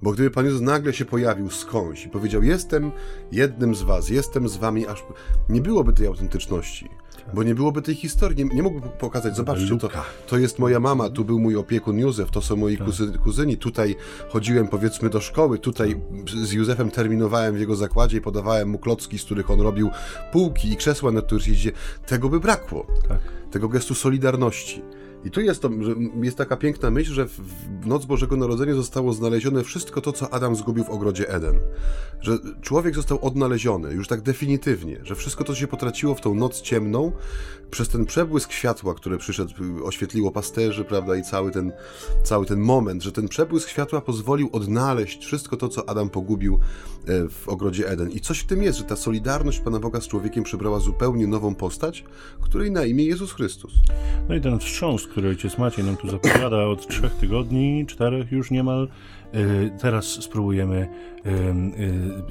[0.02, 2.92] Bo gdyby Pan Jezus nagle się pojawił skądś i powiedział: Jestem
[3.32, 5.04] jednym z Was, jestem z Wami, aż
[5.48, 6.88] nie byłoby tej autentyczności.
[7.34, 9.88] Bo nie byłoby tej historii, nie, nie mógłby pokazać, zobaczcie, to,
[10.26, 12.86] to jest moja mama, tu był mój opiekun Józef, to są moi tak.
[12.86, 13.96] kuzy, kuzyni, tutaj
[14.28, 16.00] chodziłem powiedzmy do szkoły, tutaj
[16.42, 19.90] z Józefem terminowałem w jego zakładzie i podawałem mu klocki, z których on robił
[20.32, 21.72] półki i krzesła, na których jeździ.
[22.06, 22.86] Tego by brakło.
[23.08, 23.18] Tak.
[23.50, 24.82] Tego gestu solidarności.
[25.26, 25.70] I tu jest, to,
[26.22, 30.56] jest taka piękna myśl, że w noc Bożego Narodzenia zostało znalezione wszystko to, co Adam
[30.56, 31.54] zgubił w ogrodzie Eden.
[32.20, 36.60] Że człowiek został odnaleziony, już tak definitywnie, że wszystko to się potraciło w tą noc
[36.60, 37.12] ciemną,
[37.70, 39.52] przez ten przebłysk światła, który przyszedł,
[39.84, 41.72] oświetliło pasterzy, prawda, i cały ten,
[42.24, 46.58] cały ten moment, że ten przebłysk światła pozwolił odnaleźć wszystko to, co Adam pogubił
[47.06, 48.10] e, w ogrodzie Eden.
[48.10, 51.54] I coś w tym jest, że ta solidarność Pana Boga z człowiekiem przybrała zupełnie nową
[51.54, 52.04] postać,
[52.40, 53.72] której na imię Jezus Chrystus.
[54.28, 58.50] No i ten wstrząs, który ojciec Maciej nam tu zapowiada od trzech tygodni, czterech już
[58.50, 58.88] niemal,
[59.32, 59.38] e,
[59.78, 60.88] teraz spróbujemy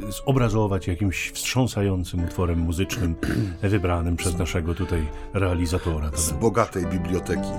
[0.06, 3.16] e, zobrazować jakimś wstrząsającym utworem muzycznym
[3.62, 6.12] wybranym przez naszego tutaj realizatora.
[6.16, 7.50] Z bogatej biblioteki.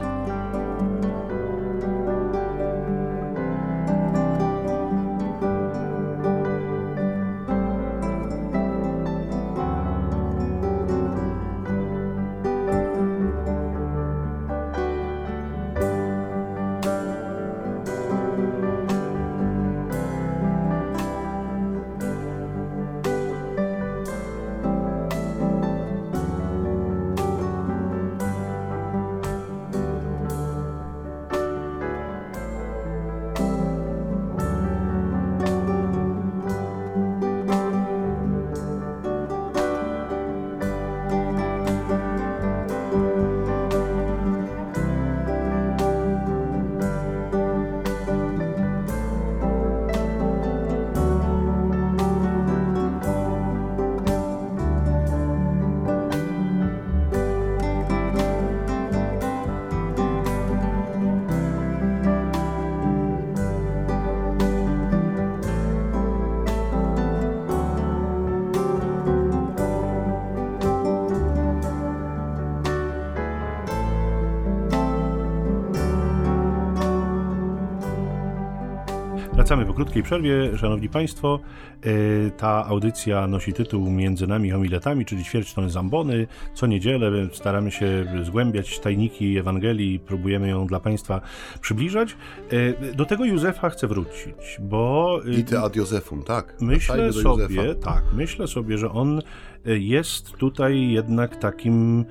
[79.47, 80.59] Wracamy po krótkiej przerwie.
[80.59, 81.41] Szanowni Państwo,
[81.83, 86.27] e, ta audycja nosi tytuł Między nami homiletami, czyli ćwierć tony zambony.
[86.55, 91.21] Co niedzielę staramy się zgłębiać tajniki Ewangelii, próbujemy ją dla Państwa
[91.61, 92.17] przybliżać.
[92.51, 95.21] E, do tego Józefa chcę wrócić, bo...
[95.27, 96.55] E, Ite ad Józefum, tak.
[96.61, 99.23] Myślę sobie, tak, myślę sobie, że on
[99.65, 102.05] jest tutaj jednak takim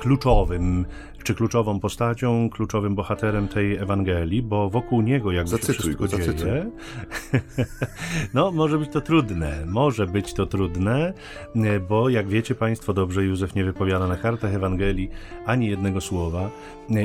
[0.00, 0.86] kluczowym
[1.24, 6.34] czy kluczową postacią, kluczowym bohaterem tej Ewangelii, bo wokół niego jakby zacytuj się wszystko go,
[6.34, 6.70] dzieje.
[8.34, 11.12] no, może być to trudne, może być to trudne,
[11.88, 15.10] bo jak wiecie Państwo dobrze, Józef nie wypowiada na kartach Ewangelii
[15.46, 16.50] ani jednego słowa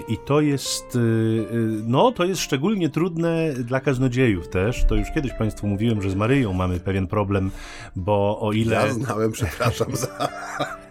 [0.08, 1.46] i to jest, y,
[1.88, 4.86] no, to jest szczególnie trudne dla kaznodziejów też.
[4.86, 7.52] To już kiedyś Państwu mówiłem, że z Maryją mamy pewien problem,
[7.96, 8.76] bo o ile...
[8.76, 10.08] Ja znałem, przepraszam za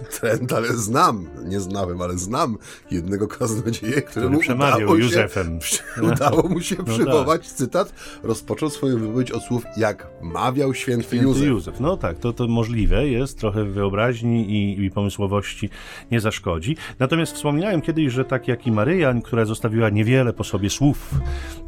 [0.00, 2.56] trend, ale znam, nie znałem, ale znam
[2.90, 5.60] jednego kaznodzieję, któremu Który przemawiał udało Józefem.
[5.60, 5.82] Się,
[6.12, 7.56] udało mu się no przywołać tak.
[7.56, 11.46] cytat, rozpoczął swoją wypowiedź od słów, jak mawiał święty, święty Józef.
[11.46, 11.80] Józef.
[11.80, 15.70] No tak, to, to możliwe jest, trochę wyobraźni i, i pomysłowości
[16.10, 16.76] nie zaszkodzi.
[16.98, 21.14] Natomiast wspominałem kiedyś, że tak jak i Maryja, która zostawiła niewiele po sobie słów,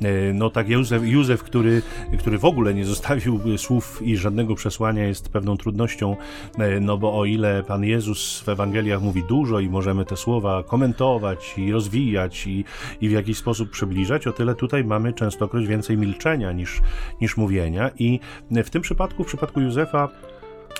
[0.02, 1.82] e, no tak Józef, Józef który,
[2.18, 6.16] który w ogóle nie zostawił słów i żadnego przesłania jest pewną trudnością,
[6.58, 10.62] e, no bo o ile Pan Jezus w Ewangeliach mówi dużo i możemy te słowa
[10.62, 12.64] komentować i rozwijać i,
[13.00, 16.80] i w jakiś sposób przybliżać, o tyle tutaj mamy częstokroć więcej milczenia niż,
[17.20, 17.90] niż mówienia.
[17.98, 20.08] I w tym przypadku, w przypadku Józefa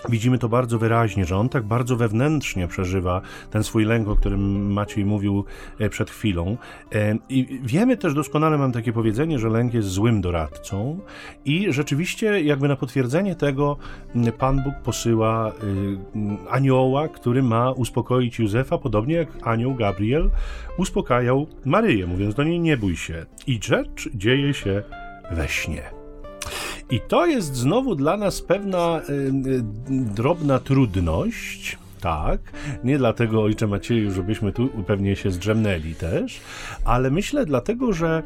[0.09, 4.73] Widzimy to bardzo wyraźnie, że on tak bardzo wewnętrznie przeżywa ten swój lęk, o którym
[4.73, 5.45] Maciej mówił
[5.79, 6.57] e, przed chwilą.
[6.95, 11.01] E, I wiemy też doskonale, mam takie powiedzenie, że lęk jest złym doradcą,
[11.45, 13.77] i rzeczywiście, jakby na potwierdzenie tego,
[14.39, 15.53] Pan Bóg posyła y,
[16.51, 20.31] anioła, który ma uspokoić Józefa, podobnie jak anioł Gabriel
[20.77, 23.27] uspokajał Maryję, mówiąc do niej: Nie bój się.
[23.47, 24.83] I rzecz dzieje się
[25.31, 26.02] we śnie.
[26.93, 31.79] I to jest znowu dla nas pewna y, y, drobna trudność.
[32.01, 32.41] Tak,
[32.85, 36.41] nie dlatego, ojcze Macieju, żebyśmy tu pewnie się zdrzemnęli też,
[36.85, 38.23] ale myślę dlatego, że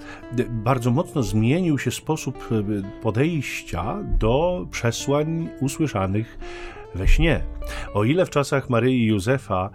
[0.48, 6.38] bardzo mocno zmienił się sposób y, podejścia do przesłań usłyszanych
[6.94, 7.40] we śnie.
[7.94, 9.70] O ile w czasach Maryi i Józefa,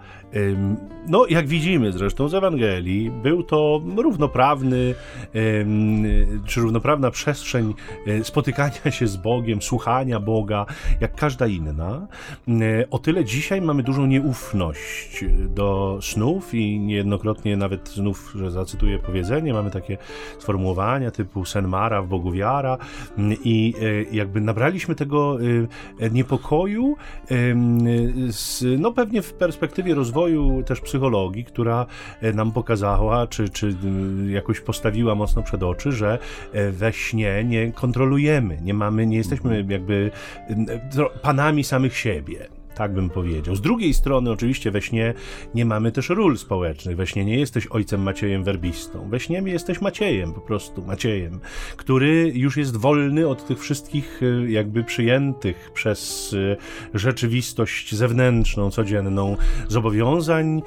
[1.08, 4.94] no jak widzimy zresztą z Ewangelii, był to równoprawny,
[6.46, 7.74] czy równoprawna przestrzeń
[8.06, 10.66] e, spotykania się z Bogiem, słuchania Boga,
[11.00, 12.06] jak każda inna,
[12.90, 19.52] o tyle dzisiaj mamy dużą nieufność do snów i niejednokrotnie nawet znów, że zacytuję powiedzenie,
[19.52, 19.98] mamy takie
[20.38, 22.78] sformułowania typu sen Mara w Bogu wiara.
[23.44, 25.38] I e, jakby nabraliśmy tego
[26.12, 26.96] niepokoju,
[28.28, 30.21] z, no pewnie w perspektywie rozwoju
[30.66, 31.86] też psychologii, która
[32.20, 33.76] e, nam pokazała, czy, czy
[34.28, 36.18] jakoś postawiła mocno przed oczy, że
[36.52, 40.10] e, we śnie nie kontrolujemy, nie mamy, nie jesteśmy jakby
[41.22, 42.61] panami samych siebie.
[42.74, 43.56] Tak bym powiedział.
[43.56, 45.14] Z drugiej strony, oczywiście, we śnie
[45.54, 46.96] nie mamy też ról społecznych.
[46.96, 49.08] We śnie nie jesteś ojcem Maciejem Werbistą.
[49.10, 51.40] We śnie jesteś Maciejem, po prostu Maciejem,
[51.76, 59.36] który już jest wolny od tych wszystkich, e, jakby przyjętych przez e, rzeczywistość zewnętrzną, codzienną
[59.68, 60.62] zobowiązań,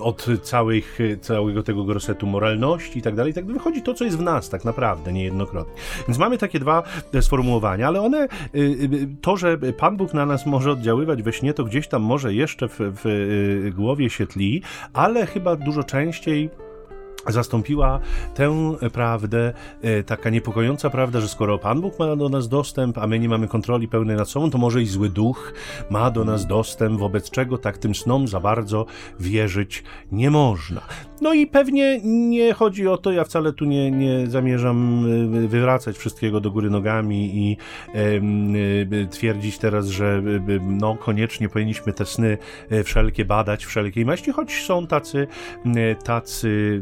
[0.00, 3.34] od całych, całego tego grosetu moralności i tak dalej.
[3.34, 5.74] Tak wychodzi to, co jest w nas, tak naprawdę, niejednokrotnie.
[6.08, 6.82] Więc mamy takie dwa
[7.20, 8.28] sformułowania, ale one, e,
[9.20, 12.68] to, że Pan Bóg na nas może oddziaływać we śnie, to gdzieś tam może jeszcze
[12.68, 16.50] w, w y, głowie się tli, ale chyba dużo częściej
[17.28, 18.00] zastąpiła
[18.34, 23.06] tę prawdę, e, taka niepokojąca prawda, że skoro Pan Bóg ma do nas dostęp, a
[23.06, 25.52] my nie mamy kontroli pełnej nad sobą, to może i zły duch
[25.90, 28.86] ma do nas dostęp, wobec czego tak tym snom za bardzo
[29.20, 30.80] wierzyć nie można.
[31.20, 35.06] No i pewnie nie chodzi o to, ja wcale tu nie, nie zamierzam
[35.44, 37.56] e, wywracać wszystkiego do góry nogami i
[37.94, 40.22] e, twierdzić teraz, że
[40.60, 42.38] no koniecznie powinniśmy te sny
[42.84, 45.26] wszelkie badać, wszelkiej maści, choć są tacy,
[46.04, 46.80] tacy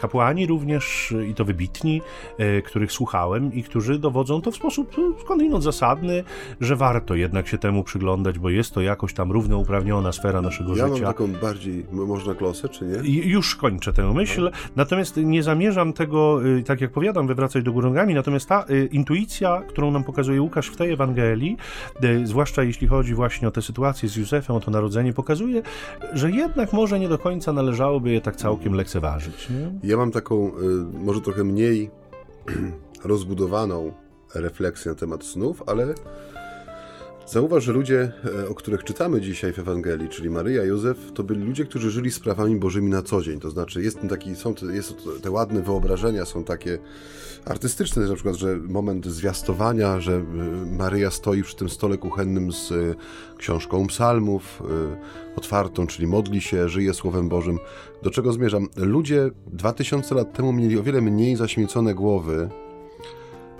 [0.00, 2.02] kapłani również, i to wybitni,
[2.38, 6.24] e, których słuchałem i którzy dowodzą to w sposób skądinąd zasadny,
[6.60, 10.88] że warto jednak się temu przyglądać, bo jest to jakoś tam równouprawniona sfera naszego ja
[10.88, 10.98] życia.
[10.98, 13.10] Ja mam taką bardziej, można klosę, czy nie?
[13.10, 14.50] Już kończę tę myśl, no.
[14.76, 19.90] natomiast nie zamierzam tego, tak jak powiadam, wywracać do góry nogami, natomiast ta intuicja, którą
[19.90, 21.56] nam pokazuje Łukasz w tej Ewangelii,
[22.24, 25.62] zwłaszcza jeśli chodzi właśnie o tę sytuację z Józefem, o to narodzenie, pokazuje,
[26.12, 29.29] że jednak może nie do końca należałoby je tak całkiem lekceważyć.
[29.82, 30.52] Ja mam taką, y,
[31.04, 31.90] może trochę mniej
[33.04, 33.92] rozbudowaną
[34.34, 35.94] refleksję na temat snów, ale
[37.30, 38.12] Zauważ, że ludzie,
[38.44, 42.10] e, o których czytamy dzisiaj w Ewangelii, czyli Maryja, Józef, to byli ludzie, którzy żyli
[42.10, 43.40] sprawami bożymi na co dzień.
[43.40, 46.78] To znaczy, jest taki, są te, jest te ładne wyobrażenia, są takie
[47.44, 50.24] artystyczne, na przykład, że moment zwiastowania, że e,
[50.76, 52.74] Maryja stoi przy tym stole kuchennym z e,
[53.36, 54.62] książką psalmów,
[55.36, 57.58] otwartą, czyli modli się, żyje Słowem Bożym.
[58.02, 58.68] Do czego zmierzam?
[58.76, 62.48] Ludzie 2000 lat temu mieli o wiele mniej zaśmiecone głowy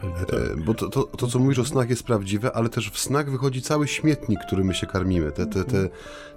[0.00, 0.56] tak.
[0.64, 3.62] Bo to, to, to, co mówisz o snach jest prawdziwe, ale też w snach wychodzi
[3.62, 5.32] cały śmietnik, którym my się karmimy.
[5.32, 5.88] Te, te, te,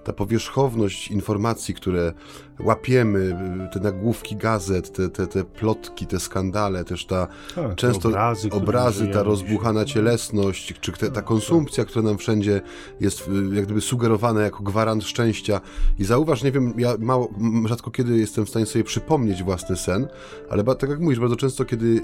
[0.03, 2.13] ta powierzchowność informacji, które
[2.59, 3.37] łapiemy,
[3.73, 9.07] te nagłówki gazet, te, te, te plotki, te skandale, też ta tak, często obrazy, obrazy
[9.07, 11.89] ta rozbuchana cielesność, czy te, ta tak, konsumpcja, tak.
[11.91, 12.61] która nam wszędzie
[12.99, 15.61] jest jak gdyby sugerowana jako gwarant szczęścia.
[15.99, 17.29] I zauważ, nie wiem, ja mało,
[17.65, 20.07] rzadko kiedy jestem w stanie sobie przypomnieć własny sen,
[20.49, 22.01] ale tak jak mówisz, bardzo często, kiedy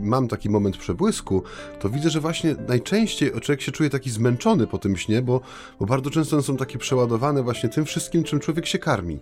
[0.00, 1.42] mam taki moment przebłysku,
[1.80, 5.40] to widzę, że właśnie najczęściej człowiek się czuje taki zmęczony po tym śnie, bo,
[5.80, 9.20] bo bardzo często są takie przeładowane właśnie tym wszystkim, czym człowiek się karmi.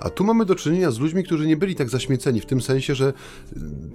[0.00, 2.94] A tu mamy do czynienia z ludźmi, którzy nie byli tak zaśmieceni, w tym sensie,
[2.94, 3.12] że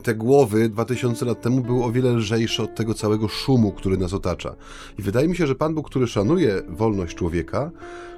[0.03, 4.13] te głowy 2000 lat temu były o wiele lżejsze od tego całego szumu, który nas
[4.13, 4.55] otacza.
[4.99, 7.71] I wydaje mi się, że Pan Bóg, który szanuje wolność człowieka,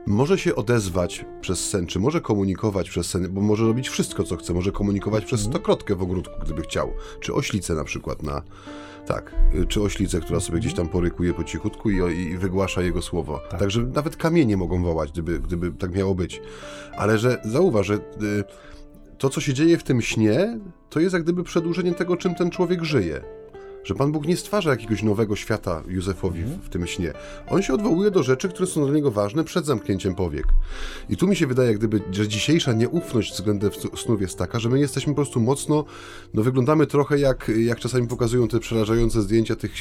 [0.08, 4.38] może się odezwać przez sen, czy może komunikować przez sen, bo może robić wszystko, co
[4.38, 4.54] chce.
[4.54, 5.54] Może komunikować przez mhm.
[5.54, 8.42] stokrotkę w ogródku, gdyby chciał, czy oślicę na przykład na,
[9.08, 9.36] tak,
[9.68, 13.42] czy oślicę, która sobie gdzieś tam porykuje po cichutku i, i wygłasza jego słowo.
[13.50, 13.60] Tak.
[13.60, 16.42] Także nawet kamienie mogą wołać, gdyby, gdyby tak miało być.
[16.98, 18.00] Ale że zauważ, że y,
[19.18, 20.60] to, co się dzieje w tym śnie,
[20.90, 23.22] to jest jak gdyby przedłużenie tego, czym ten człowiek żyje
[23.88, 27.14] że Pan Bóg nie stwarza jakiegoś nowego świata Józefowi w, w, tym śnie.
[27.50, 30.46] On się odwołuje do rzeczy, które są dla niego ważne przed zamknięciem powiek.
[31.10, 34.70] I tu mi się wydaje, jak gdyby, że dzisiejsza nieufność względem snów jest taka, że
[34.70, 35.86] my jesteśmy po prostu mocno,
[36.34, 39.72] no wyglądamy trochę jak, jak czasami pokazują te przerażające zdjęcia tych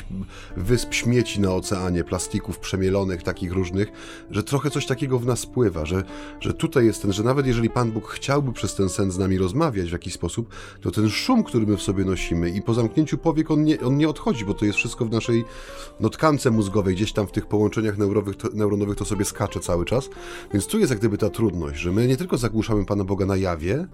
[0.57, 3.89] wysp śmieci na oceanie, plastików przemielonych, takich różnych,
[4.31, 6.05] że trochę coś takiego w nas spływa, że,
[6.41, 9.39] że tutaj jest ten, że nawet jeżeli Pan Bóg chciałby przez ten sen z nami
[9.39, 13.19] rozmawiać w jakiś sposób, to ten szum, który my w sobie nosimy i po zamknięciu
[13.19, 15.45] powiek on nie, on nie odchodzi, bo to jest wszystko w naszej
[16.01, 19.85] no, tkance mózgowej, gdzieś tam w tych połączeniach neurowych, to, neuronowych to sobie skacze cały
[19.85, 20.09] czas.
[20.53, 23.37] Więc tu jest jak gdyby ta trudność, że my nie tylko zagłuszamy Pana Boga na
[23.37, 23.87] jawie,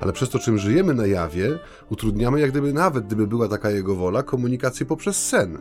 [0.00, 1.58] ale przez to, czym żyjemy na jawie,
[1.90, 5.58] utrudniamy jak gdyby nawet, gdyby była taka Jego wola, komunikację poprzez sen.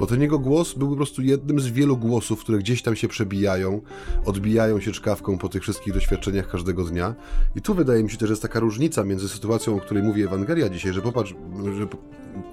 [0.00, 3.08] Bo ten Jego głos był po prostu jednym z wielu głosów, które gdzieś tam się
[3.08, 3.80] przebijają,
[4.24, 7.14] odbijają się czkawką po tych wszystkich doświadczeniach każdego dnia.
[7.56, 10.22] I tu wydaje mi się też, że jest taka różnica między sytuacją, o której mówi
[10.22, 11.34] Ewangelia dzisiaj, że popatrz,
[11.78, 11.86] że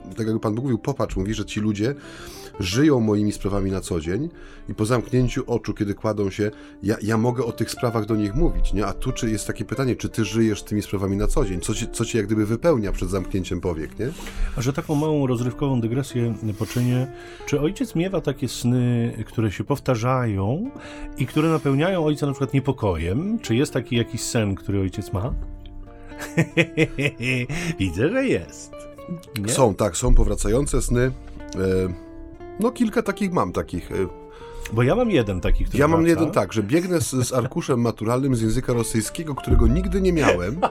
[0.10, 1.96] tak jakby Pan mówił, popatrz, mówi, że ci ludzie
[2.60, 4.30] żyją moimi sprawami na co dzień
[4.70, 6.52] i po zamknięciu oczu, kiedy kładą się,
[6.84, 8.86] ja, ja mogę o tych sprawach do nich mówić, nie?
[8.86, 11.62] A tu czy jest takie pytanie, czy ty żyjesz tymi sprawami na co dzień?
[11.62, 14.12] Co cię, co cię jak gdyby wypełnia przed zamknięciem powiek, nie?
[14.58, 17.08] A że taką małą rozrywkową dygresję poczynię,
[17.46, 20.72] czy ojciec miewa takie sny, które się powtarzają
[21.18, 23.40] i które napełniają ojca na przykład niepokojem?
[23.40, 25.34] Czy jest taki jakiś sen, który ojciec ma?
[27.80, 28.83] Widzę, że jest.
[29.42, 29.54] Nie?
[29.54, 31.02] Są, tak, są powracające sny.
[31.02, 31.94] E,
[32.60, 33.92] no kilka takich mam takich.
[34.74, 36.10] Bo ja mam jeden taki, który Ja mam wraca.
[36.20, 40.62] jeden tak, że biegnę z, z arkuszem maturalnym z języka rosyjskiego, którego nigdy nie miałem.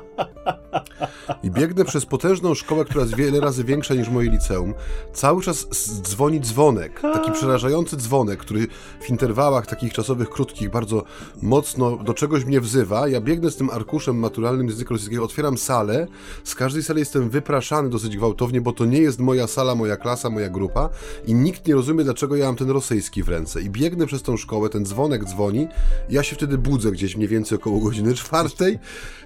[1.43, 4.75] I biegnę przez potężną szkołę, która jest wiele razy większa niż moje liceum.
[5.13, 5.69] Cały czas
[6.03, 8.67] dzwoni dzwonek, taki przerażający dzwonek, który
[9.01, 11.05] w interwałach takich czasowych, krótkich, bardzo
[11.43, 13.09] mocno do czegoś mnie wzywa.
[13.09, 16.07] Ja biegnę z tym arkuszem maturalnym z języka rosyjskiego, otwieram salę.
[16.45, 20.31] Z każdej sali jestem wypraszany dosyć gwałtownie, bo to nie jest moja sala, moja klasa,
[20.31, 20.89] moja grupa
[21.27, 23.63] i nikt nie rozumie, dlaczego ja mam ten rosyjski w ręce.
[23.63, 25.69] I biegnę przez tą szkołę, ten dzwonek dzwoni,
[26.11, 28.79] ja się wtedy budzę gdzieś mniej więcej około godziny czwartej,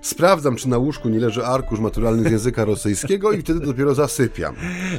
[0.02, 4.54] sprawdzam, czy na łóżku nie leży arkusz maturalny z języka rosyjskiego i wtedy dopiero zasypiam.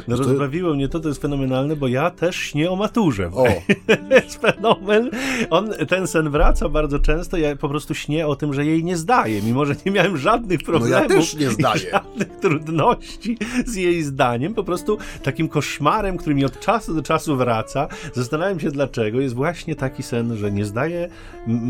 [0.08, 0.24] No to...
[0.24, 3.32] rozbawiło mnie to, to jest fenomenalne, bo ja też śnię o maturze.
[3.34, 3.44] O.
[3.88, 5.10] to jest fenomen.
[5.50, 8.98] On, ten sen wraca bardzo często, ja po prostu śnię o tym, że jej nie
[8.98, 11.08] zdaję, mimo że nie miałem żadnych problemów.
[11.10, 11.92] No ja też nie zdaję.
[11.92, 17.38] Żadnych trudności z jej zdaniem, po prostu takim koszmarem, który mi od czasu do czasu
[17.38, 17.88] wraca.
[18.14, 19.22] Zastanawiam się dlaczego.
[19.22, 19.47] Jest właśnie
[19.78, 21.10] taki sen, że nie zdaję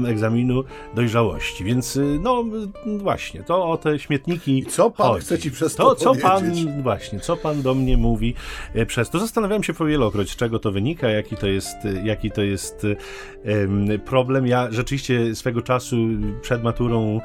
[0.08, 0.63] egzaminu
[0.96, 1.63] dojrzałości.
[1.63, 2.44] Więc y, no
[2.98, 4.60] właśnie, to o te śmietniki.
[4.60, 5.26] I co pan chodzi.
[5.26, 8.34] chce ci przez to, to co pan właśnie, co pan do mnie mówi
[8.74, 9.20] e, przez to?
[9.20, 12.88] Zastanawiałem się powielokroć, z czego to wynika, jaki to jest, e, jaki to jest
[13.46, 14.48] um, problem.
[14.48, 15.98] Ja rzeczywiście swego czasu
[16.42, 17.22] przed maturą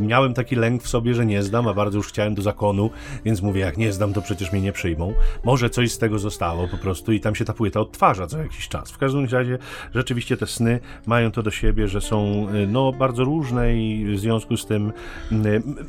[0.00, 2.90] miałem taki lęk w sobie, że nie zdam, a bardzo już chciałem do zakonu,
[3.24, 5.14] więc mówię, jak nie zdam, to przecież mnie nie przyjmą.
[5.44, 8.68] Może coś z tego zostało po prostu i tam się ta płyta odtwarza co jakiś
[8.68, 8.90] czas.
[8.90, 9.58] W każdym razie
[9.94, 14.56] rzeczywiście te sny mają to do siebie, że są no, bardzo różne i w związku
[14.56, 14.92] z tym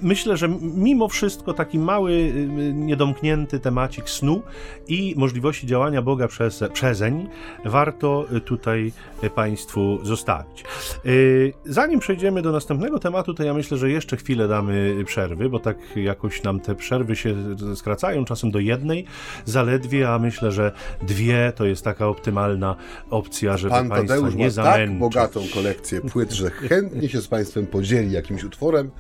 [0.02, 4.42] myślę, że mimo wszystko taki mały, y, niedomknięty temacik snu
[4.88, 7.28] i możliwości działania Boga przez, przezeń
[7.66, 8.92] warto tutaj
[9.36, 10.64] Państwu zostawić.
[11.06, 15.60] Y, zanim przejdziemy do następnego tematu, to ja myślę, że jeszcze chwilę damy przerwy, bo
[15.60, 17.36] tak jakoś nam te przerwy się
[17.76, 19.06] skracają, czasem do jednej
[19.46, 20.72] zaledwie, a myślę, że
[21.02, 22.76] dwie to jest taka optymalna
[23.10, 24.90] opcja, żeby Pan Państwa Tadeusz nie ma zamęczyć.
[24.90, 28.92] tak bogatą kolekcję płyt, że chętnie się z Państwem podzieli jakimś utworem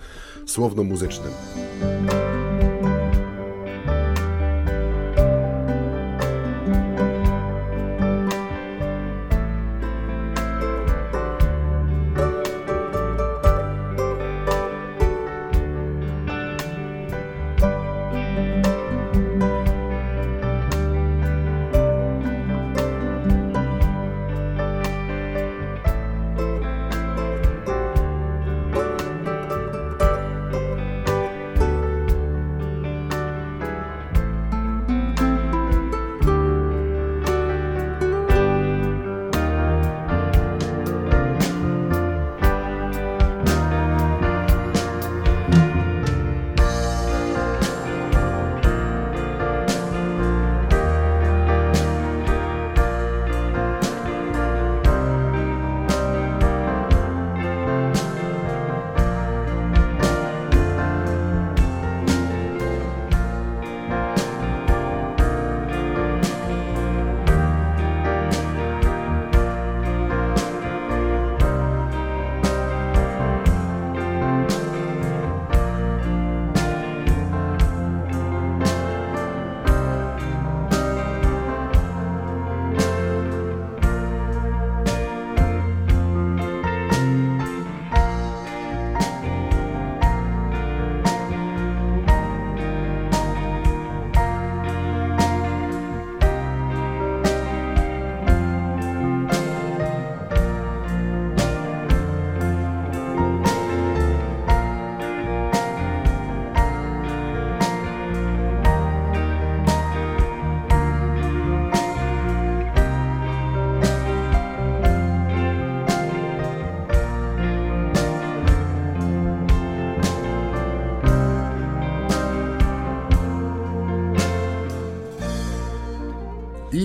[0.45, 1.31] słowno-muzycznym.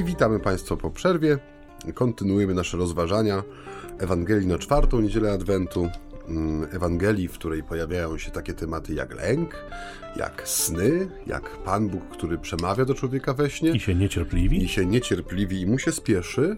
[0.05, 1.39] Witamy Państwa po przerwie.
[1.95, 3.43] Kontynuujemy nasze rozważania
[3.99, 5.89] Ewangelii na czwartą niedzielę Adwentu.
[6.29, 9.65] mm, Ewangelii, w której pojawiają się takie tematy jak lęk,
[10.17, 14.65] jak sny, jak Pan Bóg, który przemawia do człowieka we śnie I się niecierpliwi.
[14.65, 16.57] i się niecierpliwi i mu się spieszy.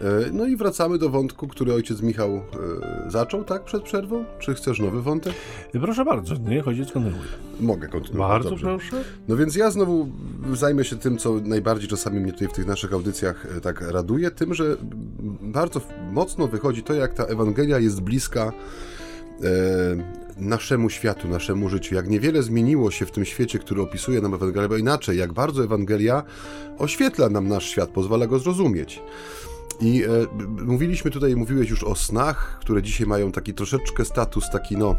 [0.00, 4.24] E, No i wracamy do wątku, który ojciec Michał e, zaczął, tak, przed przerwą?
[4.38, 5.32] Czy chcesz nowy wątek?
[5.72, 7.28] Proszę bardzo, niech ojciec kontynuuje.
[7.60, 8.28] Mogę kontynuować.
[8.30, 8.66] Bardzo dobrze.
[8.66, 9.04] proszę.
[9.28, 10.08] No więc ja znowu
[10.52, 14.30] zajmę się tym, co najbardziej czasami mnie tutaj w tych naszych audycjach e, tak raduje,
[14.30, 14.76] tym, że
[15.42, 15.80] bardzo
[16.12, 18.52] mocno wychodzi to, jak ta Ewangelia jest bliska
[19.42, 21.94] e, naszemu światu, naszemu życiu.
[21.94, 25.64] Jak niewiele zmieniło się w tym świecie, który opisuje nam Ewangelia, bo inaczej, jak bardzo
[25.64, 26.22] Ewangelia
[26.78, 29.02] oświetla nam nasz świat, pozwala go zrozumieć.
[29.80, 30.08] I e,
[30.64, 34.96] mówiliśmy tutaj, mówiłeś już o snach, które dzisiaj mają taki troszeczkę status taki, no,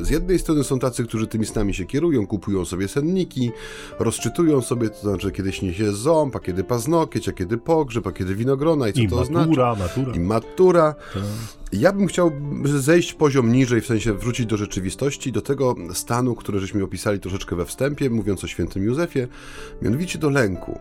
[0.00, 3.50] e, z jednej strony są tacy, którzy tymi snami się kierują, kupują sobie senniki,
[3.98, 8.12] rozczytują sobie, to znaczy kiedy śni się ząb, a kiedy paznokieć, a kiedy pogrzeb, a
[8.12, 9.46] kiedy winogrona i co I to oznacza.
[9.46, 10.14] matura, matura.
[10.14, 10.94] I matura.
[11.72, 12.32] Ja bym chciał
[12.64, 17.56] zejść poziom niżej, w sensie wrócić do rzeczywistości, do tego stanu, który żeśmy opisali troszeczkę
[17.56, 19.26] we wstępie, mówiąc o świętym Józefie,
[19.82, 20.78] mianowicie do lęku.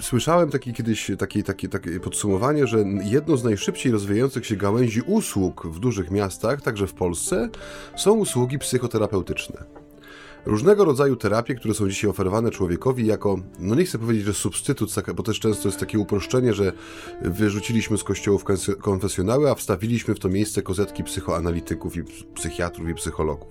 [0.00, 5.66] Słyszałem taki kiedyś takie, takie, takie podsumowanie, że jedną z najszybciej rozwijających się gałęzi usług
[5.66, 7.48] w dużych miastach, także w Polsce,
[7.96, 9.85] są usługi psychoterapeutyczne.
[10.46, 14.94] Różnego rodzaju terapie, które są dzisiaj oferowane człowiekowi jako, no nie chcę powiedzieć, że substytut,
[14.94, 16.72] taka- bo też często jest takie uproszczenie, że
[17.22, 18.44] wyrzuciliśmy z kościołów
[18.80, 22.02] konfesjonały, a wstawiliśmy w to miejsce kozetki psychoanalityków i
[22.34, 23.48] psychiatrów i psychologów.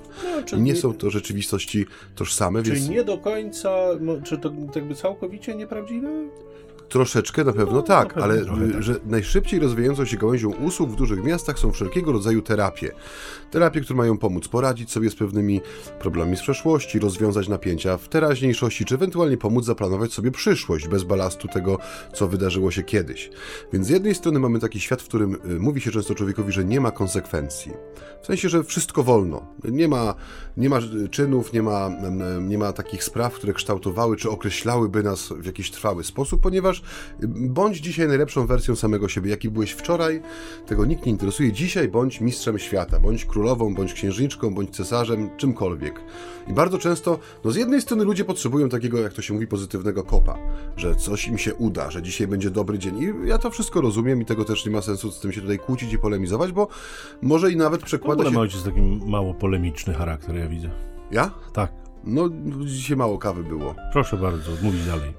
[0.52, 1.86] No, Nie są to rzeczywistości
[2.16, 3.70] tożsame, Czyli więc nie do końca,
[4.24, 6.10] czy to jakby całkowicie nieprawdziwe?
[6.90, 8.84] Troszeczkę na pewno No, tak, na pewno ale trochę y, tak.
[8.84, 12.92] że najszybciej rozwijającą się gałęzią usług w dużych miastach są wszelkiego rodzaju terapie.
[13.52, 15.62] Terapie, które mają pomóc poradzić sobie z pewnymi
[16.00, 21.48] problemami z przeszłości, rozwiązać napięcia w teraźniejszości, czy ewentualnie pomóc zaplanować sobie przyszłość bez balastu
[21.48, 21.80] tego,
[22.14, 23.30] co wydarzyło się kiedyś.
[23.74, 26.66] Więc z jednej strony mamy taki świat, w którym y, mówi się często człowiekowi, że
[26.66, 27.72] nie ma konsekwencji.
[28.22, 29.48] W sensie, że wszystko wolno.
[29.64, 30.16] Nie ma,
[30.58, 35.04] nie ma y, czynów, nie ma, em, nie ma takich spraw, które kształtowały czy określałyby
[35.04, 36.75] nas w jakiś trwały sposób, ponieważ
[37.28, 40.22] bądź dzisiaj najlepszą wersją samego siebie, jaki byłeś wczoraj,
[40.66, 41.52] tego nikt nie interesuje.
[41.52, 46.02] Dzisiaj bądź mistrzem świata, bądź królową, bądź księżniczką, bądź cesarzem, czymkolwiek.
[46.48, 50.04] I bardzo często, no z jednej strony ludzie potrzebują takiego, jak to się mówi, pozytywnego
[50.04, 50.38] kopa,
[50.78, 52.98] że coś im się uda, że dzisiaj będzie dobry dzień.
[52.98, 55.60] I ja to wszystko rozumiem i tego też nie ma sensu z tym się tutaj
[55.60, 56.68] kłócić i polemizować, bo
[57.22, 58.36] może i nawet W przekłada ogóle się...
[58.36, 60.70] ma ojciec taki mało polemiczny charakter, ja widzę.
[61.12, 61.32] Ja?
[61.54, 61.85] Tak.
[62.06, 62.30] No,
[62.66, 63.76] dzisiaj mało kawy było.
[63.94, 65.14] Proszę bardzo, mówić dalej.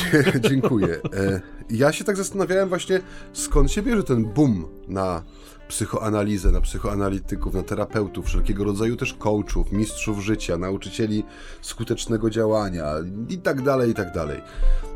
[0.50, 1.00] Dziękuję.
[1.14, 3.00] E, Ja się tak zastanawiałem właśnie,
[3.32, 5.22] skąd się bierze ten boom na
[5.68, 11.24] psychoanalizę, na psychoanalityków, na terapeutów, wszelkiego rodzaju też coachów, mistrzów życia, nauczycieli
[11.60, 12.86] skutecznego działania
[13.28, 14.40] i tak dalej, i tak dalej.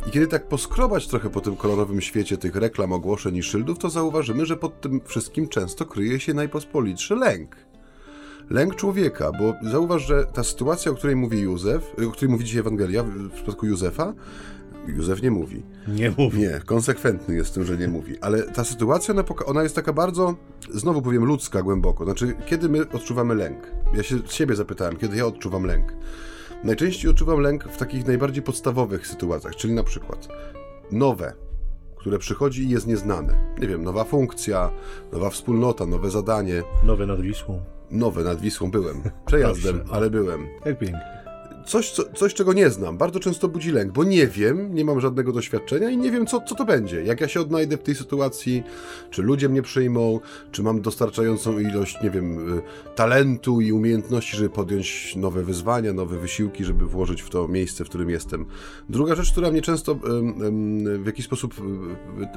[0.07, 3.91] I kiedy tak poskrobać trochę po tym kolorowym świecie tych reklam, ogłoszeń i szyldów, to
[3.91, 7.57] zauważymy, że pod tym wszystkim często kryje się najpospolitszy lęk.
[8.51, 12.61] Lęk człowieka, bo zauważ, że ta sytuacja, o której mówi Józef, o której mówi dzisiaj
[12.61, 14.15] Ewangelia w przypadku Józefa,
[14.87, 15.63] Józef nie mówi.
[15.89, 16.35] Nie mów.
[16.35, 18.19] Nie, konsekwentny jest w tym, że nie mówi.
[18.21, 19.15] Ale ta sytuacja,
[19.47, 20.35] ona jest taka bardzo,
[20.71, 22.05] znowu powiem, ludzka głęboko.
[22.05, 23.59] Znaczy, kiedy my odczuwamy lęk?
[23.95, 25.93] Ja się siebie zapytałem, kiedy ja odczuwam lęk.
[26.65, 30.29] Najczęściej odczuwam lęk w takich najbardziej podstawowych sytuacjach, czyli na przykład
[30.93, 31.33] nowe,
[31.97, 33.55] które przychodzi i jest nieznane.
[33.61, 34.71] Nie wiem, nowa funkcja,
[35.13, 36.63] nowa wspólnota, nowe zadanie.
[36.85, 37.74] Nowe nad Wisłą.
[37.95, 39.03] Nowe nad Wisłą byłem.
[39.27, 39.95] Przejazdem, Proszę.
[39.95, 40.47] ale byłem.
[40.65, 41.24] Jak pięknie.
[41.67, 45.01] Coś, co, coś, czego nie znam, bardzo często budzi lęk, bo nie wiem, nie mam
[45.01, 47.03] żadnego doświadczenia i nie wiem, co, co to będzie.
[47.03, 48.63] Jak ja się odnajdę w tej sytuacji,
[49.11, 50.21] czy ludzie mnie przyjmą,
[50.53, 52.63] czy mam dostarczającą ilość, nie wiem, y,
[52.95, 57.89] talentu i umiejętności, żeby podjąć nowe wyzwania, nowe wysiłki, żeby włożyć w to miejsce, w
[57.89, 58.47] którym jestem.
[58.89, 61.63] Druga rzecz, która mnie często ym, ym, w jakiś sposób y,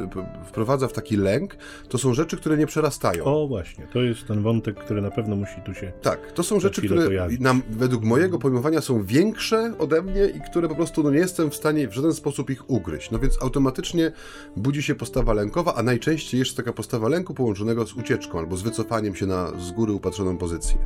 [0.04, 1.58] y, wprowadza w taki lęk,
[1.90, 3.24] to są rzeczy, które nie przerastają.
[3.24, 5.92] O właśnie, to jest ten wątek, który na pewno musi tu się...
[6.02, 10.68] Tak, to są rzeczy, które nam, według mojego pojmowania są większe ode mnie i które
[10.68, 13.12] po prostu no, nie jestem w stanie w żaden sposób ich ugryźć.
[13.12, 14.12] No więc automatycznie
[14.56, 18.62] budzi się postawa lękowa, a najczęściej jest taka postawa lęku połączonego z ucieczką albo z
[18.62, 20.78] wycofaniem się na z góry upatrzoną pozycję.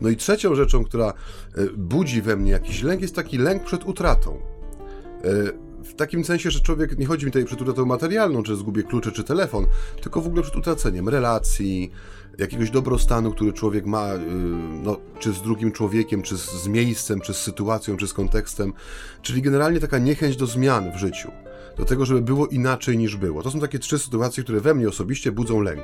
[0.00, 3.84] No i trzecią rzeczą, która e, budzi we mnie jakiś lęk, jest taki lęk przed
[3.84, 4.38] utratą.
[5.24, 8.82] E, W takim sensie, że człowiek, nie chodzi mi tutaj przed utratą materialną, czy zgubię
[8.82, 9.66] klucze, czy telefon,
[10.02, 11.90] tylko w ogóle przed utraceniem relacji,
[12.38, 14.18] jakiegoś dobrostanu, który człowiek ma, y,
[14.82, 18.72] no, czy z drugim człowiekiem, czy z z miejscem, czy z sytuacją, czy z kontekstem,
[19.22, 21.30] czyli generalnie taka niechęć do zmian w życiu.
[21.76, 23.42] Do tego, żeby było inaczej niż było.
[23.42, 25.82] To są takie trzy sytuacje, które we mnie osobiście budzą lęk.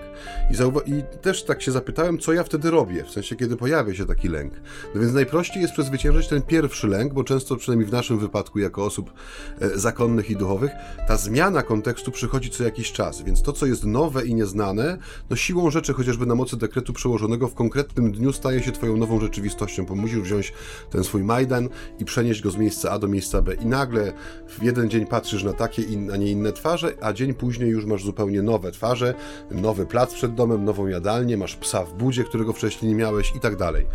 [0.51, 4.07] I, I też tak się zapytałem, co ja wtedy robię, w sensie, kiedy pojawia się
[4.07, 4.53] taki lęk.
[4.95, 8.85] No więc najprościej jest przezwyciężyć ten pierwszy lęk, bo często, przynajmniej w naszym wypadku, jako
[8.85, 9.13] osób
[9.61, 10.71] e, zakonnych i duchowych,
[11.09, 14.99] ta zmiana kontekstu przychodzi co jakiś czas, więc to, co jest nowe i nieznane,
[15.31, 19.21] no siłą rzeczy, chociażby na mocy dekretu przełożonego w konkretnym dniu staje się twoją nową
[19.21, 20.53] rzeczywistością, bo musisz wziąć
[20.91, 21.69] ten swój Majdan
[21.99, 23.55] i przenieść go z miejsca A do miejsca B.
[23.55, 24.13] I nagle
[24.49, 28.05] w jeden dzień patrzysz na takie, a nie inne twarze, a dzień później już masz
[28.05, 29.15] zupełnie nowe twarze,
[29.51, 33.41] nowy plac przed domem, nową jadalnię, masz psa w budzie, którego wcześniej nie miałeś i
[33.41, 33.87] tak dalej.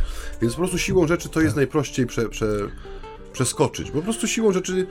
[0.41, 2.47] Więc po prostu siłą rzeczy to jest najprościej prze, prze,
[3.33, 3.91] przeskoczyć.
[3.91, 4.87] Po prostu siłą rzeczy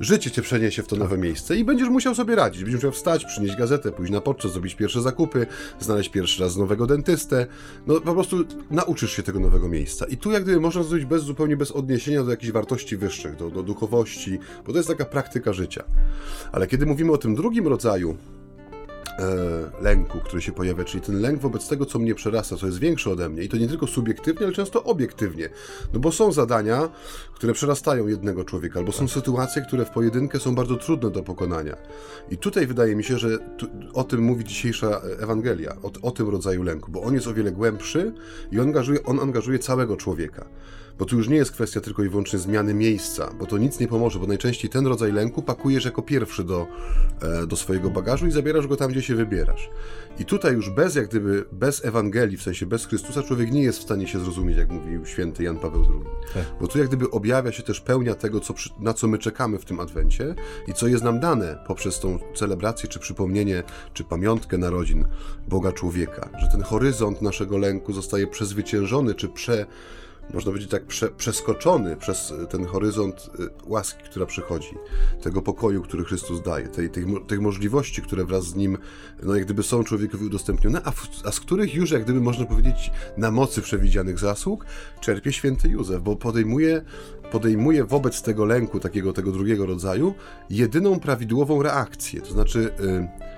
[0.00, 2.62] Życie cię przeniesie w to nowe miejsce i będziesz musiał sobie radzić.
[2.62, 5.46] Będziesz musiał wstać, przynieść gazetę, pójść na pocztę, zrobić pierwsze zakupy,
[5.80, 7.46] znaleźć pierwszy raz nowego dentystę.
[7.86, 8.36] No po prostu
[8.70, 10.06] nauczysz się tego nowego miejsca.
[10.06, 13.50] I tu jak gdyby można zrobić bez, zupełnie bez odniesienia do jakichś wartości wyższych, do,
[13.50, 15.84] do duchowości, bo to jest taka praktyka życia.
[16.52, 18.16] Ale kiedy mówimy o tym drugim rodzaju
[19.80, 23.10] lęku, który się pojawia, czyli ten lęk wobec tego, co mnie przerasta, co jest większe
[23.10, 25.48] ode mnie i to nie tylko subiektywnie, ale często obiektywnie.
[25.92, 26.88] No bo są zadania,
[27.34, 31.76] które przerastają jednego człowieka, albo są sytuacje, które w pojedynkę są bardzo trudne do pokonania.
[32.30, 36.28] I tutaj wydaje mi się, że tu, o tym mówi dzisiejsza Ewangelia, o, o tym
[36.28, 38.12] rodzaju lęku, bo on jest o wiele głębszy
[38.52, 40.46] i on angażuje, on angażuje całego człowieka.
[40.98, 43.88] Bo tu już nie jest kwestia tylko i wyłącznie zmiany miejsca, bo to nic nie
[43.88, 46.66] pomoże, bo najczęściej ten rodzaj lęku pakujesz jako pierwszy do,
[47.22, 49.70] e, do swojego bagażu i zabierasz go tam, gdzie się wybierasz.
[50.18, 53.78] I tutaj już bez, jak gdyby, bez Ewangelii, w sensie bez Chrystusa, człowiek nie jest
[53.78, 56.04] w stanie się zrozumieć, jak mówił święty Jan Paweł II.
[56.34, 56.44] Tak.
[56.60, 59.64] Bo tu jak gdyby objawia się też pełnia tego, co, na co my czekamy w
[59.64, 60.34] tym Adwencie
[60.66, 65.04] i co jest nam dane poprzez tą celebrację, czy przypomnienie, czy pamiątkę narodzin
[65.48, 66.28] Boga człowieka.
[66.38, 69.66] Że ten horyzont naszego lęku zostaje przezwyciężony, czy prze
[70.34, 74.74] można powiedzieć tak, prze, przeskoczony przez ten horyzont y, łaski, która przychodzi,
[75.22, 78.78] tego pokoju, który Chrystus daje, tej, tych, tych możliwości, które wraz z nim,
[79.22, 82.46] no jak gdyby są człowiekowi udostępnione, a, w, a z których już, jak gdyby można
[82.46, 84.66] powiedzieć, na mocy przewidzianych zasług,
[85.00, 86.82] czerpie święty Józef, bo podejmuje,
[87.30, 90.14] podejmuje wobec tego lęku, takiego tego drugiego rodzaju,
[90.50, 92.70] jedyną prawidłową reakcję, to znaczy...
[92.80, 93.35] Yy,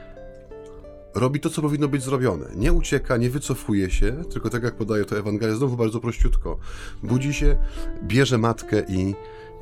[1.19, 2.47] robi to, co powinno być zrobione.
[2.57, 6.59] Nie ucieka, nie wycofuje się, tylko tak jak podaje to Ewangelia, znowu bardzo prościutko.
[7.03, 7.57] Budzi się,
[8.03, 9.15] bierze matkę i,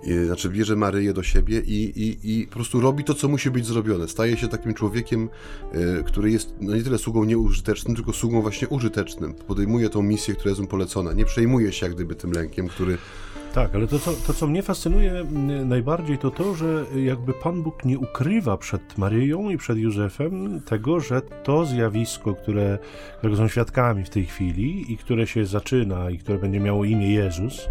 [0.04, 3.50] i znaczy bierze Maryję do siebie i, i, i po prostu robi to, co musi
[3.50, 4.08] być zrobione.
[4.08, 5.28] Staje się takim człowiekiem,
[6.00, 9.34] y, który jest no nie tyle sługą nieużytecznym, tylko sługą właśnie użytecznym.
[9.34, 11.12] Podejmuje tą misję, która jest mu polecona.
[11.12, 12.98] Nie przejmuje się jak gdyby tym lękiem, który
[13.56, 15.24] tak, ale to co, to, co mnie fascynuje
[15.64, 21.00] najbardziej, to to, że jakby Pan Bóg nie ukrywa przed Maryją i przed Józefem tego,
[21.00, 22.78] że to zjawisko, które,
[23.18, 27.12] którego są świadkami w tej chwili i które się zaczyna i które będzie miało imię
[27.12, 27.68] Jezus,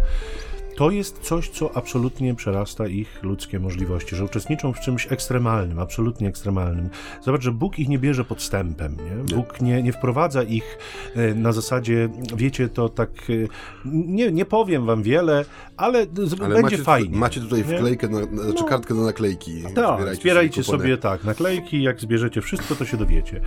[0.76, 6.28] to jest coś, co absolutnie przerasta ich ludzkie możliwości, że uczestniczą w czymś ekstremalnym, absolutnie
[6.28, 6.88] ekstremalnym.
[7.22, 9.36] Zobacz, że Bóg ich nie bierze podstępem, nie?
[9.36, 10.78] Bóg nie, nie wprowadza ich
[11.16, 13.48] e, na zasadzie, wiecie, to tak, e,
[13.84, 15.44] nie, nie powiem wam wiele,
[15.76, 16.06] ale,
[16.40, 17.18] ale będzie macie, fajnie.
[17.18, 19.62] Macie tutaj wklejkę, na, znaczy no, kartkę na naklejki.
[19.62, 23.40] Tak, zbierajcie, zbierajcie sobie, sobie, tak, naklejki, jak zbierzecie wszystko, to się dowiecie.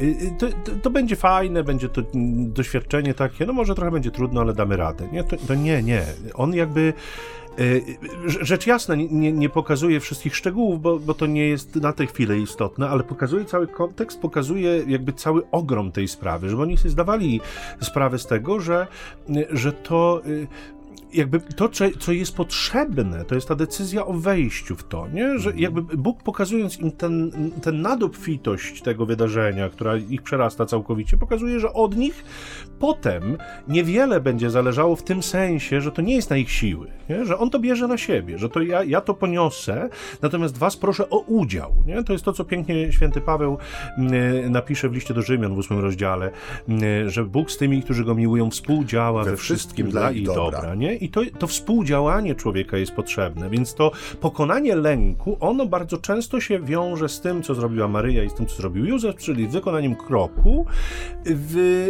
[0.00, 2.02] E, to, to, to, będzie fajne, będzie to
[2.34, 5.08] doświadczenie takie, no może trochę będzie trudno, ale damy radę.
[5.12, 6.02] Nie, to, to nie, nie.
[6.34, 6.92] On jak jakby
[7.58, 12.06] e, Rzecz jasna, nie, nie, pokazuje wszystkich szczegółów, bo, bo to nie jest na tę
[12.06, 16.90] chwilę istotne, ale pokazuje cały kontekst, pokazuje jakby cały ogrom tej sprawy, żeby oni sobie
[16.90, 17.40] zdawali
[17.80, 18.86] sprawę z tego, że,
[19.50, 20.46] że to e,
[21.12, 25.38] jakby to, co jest potrzebne, to jest ta decyzja o wejściu w to, nie?
[25.38, 25.58] Że mhm.
[25.58, 27.32] jakby Bóg pokazując im ten,
[27.62, 32.24] ten nadobfitość tego wydarzenia, która ich przerasta całkowicie, pokazuje, że od nich
[32.78, 33.38] potem
[33.68, 37.24] niewiele będzie zależało w tym sensie, że to nie jest na ich siły, nie?
[37.24, 39.88] że On to bierze na siebie, że to ja, ja to poniosę,
[40.22, 41.72] natomiast was proszę o udział.
[41.86, 42.04] Nie?
[42.04, 43.58] To jest to, co pięknie święty Paweł
[43.98, 46.30] mm, napisze w liście do Rzymian w ósmym rozdziale,
[46.68, 50.26] mm, że Bóg z tymi, którzy Go miłują, współdziała we, we wszystkim, wszystkim dla ich
[50.26, 50.44] dobra.
[50.44, 50.99] dobra nie?
[51.00, 56.60] I to, to współdziałanie człowieka jest potrzebne, więc to pokonanie lęku, ono bardzo często się
[56.60, 60.66] wiąże z tym, co zrobiła Maryja i z tym, co zrobił Józef, czyli wykonaniem kroku,
[61.26, 61.88] w,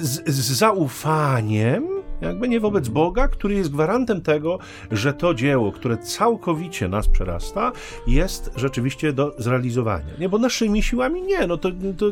[0.00, 4.58] z, z zaufaniem, jakby nie wobec Boga, który jest gwarantem tego,
[4.90, 7.72] że to dzieło, które całkowicie nas przerasta,
[8.06, 10.14] jest rzeczywiście do zrealizowania.
[10.18, 11.46] Nie, bo naszymi siłami nie.
[11.46, 12.06] No to, to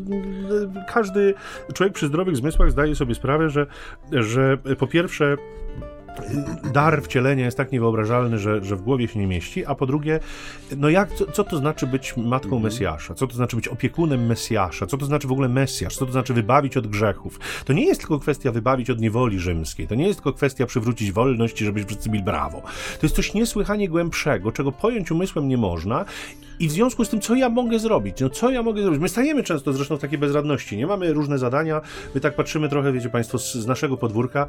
[0.88, 1.34] każdy
[1.74, 3.66] człowiek przy zdrowych zmysłach zdaje sobie sprawę, że,
[4.12, 5.36] że po pierwsze
[6.72, 10.20] dar wcielenia jest tak niewyobrażalny, że, że w głowie się nie mieści, a po drugie,
[10.76, 12.62] no jak, co, co to znaczy być matką mhm.
[12.62, 13.14] Mesjasza?
[13.14, 14.86] Co to znaczy być opiekunem Mesjasza?
[14.86, 15.96] Co to znaczy w ogóle Mesjasz?
[15.96, 17.40] Co to znaczy wybawić od grzechów?
[17.64, 21.12] To nie jest tylko kwestia wybawić od niewoli rzymskiej, to nie jest tylko kwestia przywrócić
[21.12, 22.62] wolność i żebyś wszyscy byli brawo.
[23.00, 26.04] To jest coś niesłychanie głębszego, czego pojąć umysłem nie można
[26.60, 28.20] I w związku z tym, co ja mogę zrobić?
[28.20, 29.00] No co ja mogę zrobić?
[29.00, 30.86] My stajemy często zresztą w takiej bezradności, nie?
[30.86, 31.80] Mamy różne zadania,
[32.14, 34.46] my tak patrzymy trochę, wiecie Państwo, z, z naszego podwórka,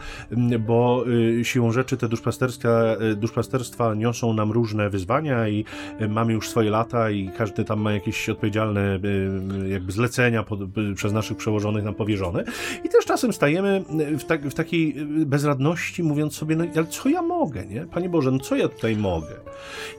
[0.59, 5.65] bo y, siłą rzeczy te duszpasterstwa, y, duszpasterstwa niosą nam różne wyzwania i
[6.01, 8.99] y, mamy już swoje lata i każdy tam ma jakieś odpowiedzialne
[9.65, 12.43] y, jakby zlecenia pod, y, przez naszych przełożonych nam powierzone.
[12.83, 13.83] I też czasem stajemy
[14.19, 17.85] w, tak, w takiej bezradności, mówiąc sobie, no ale co ja mogę, nie?
[17.85, 19.35] Panie Boże, no co ja tutaj mogę?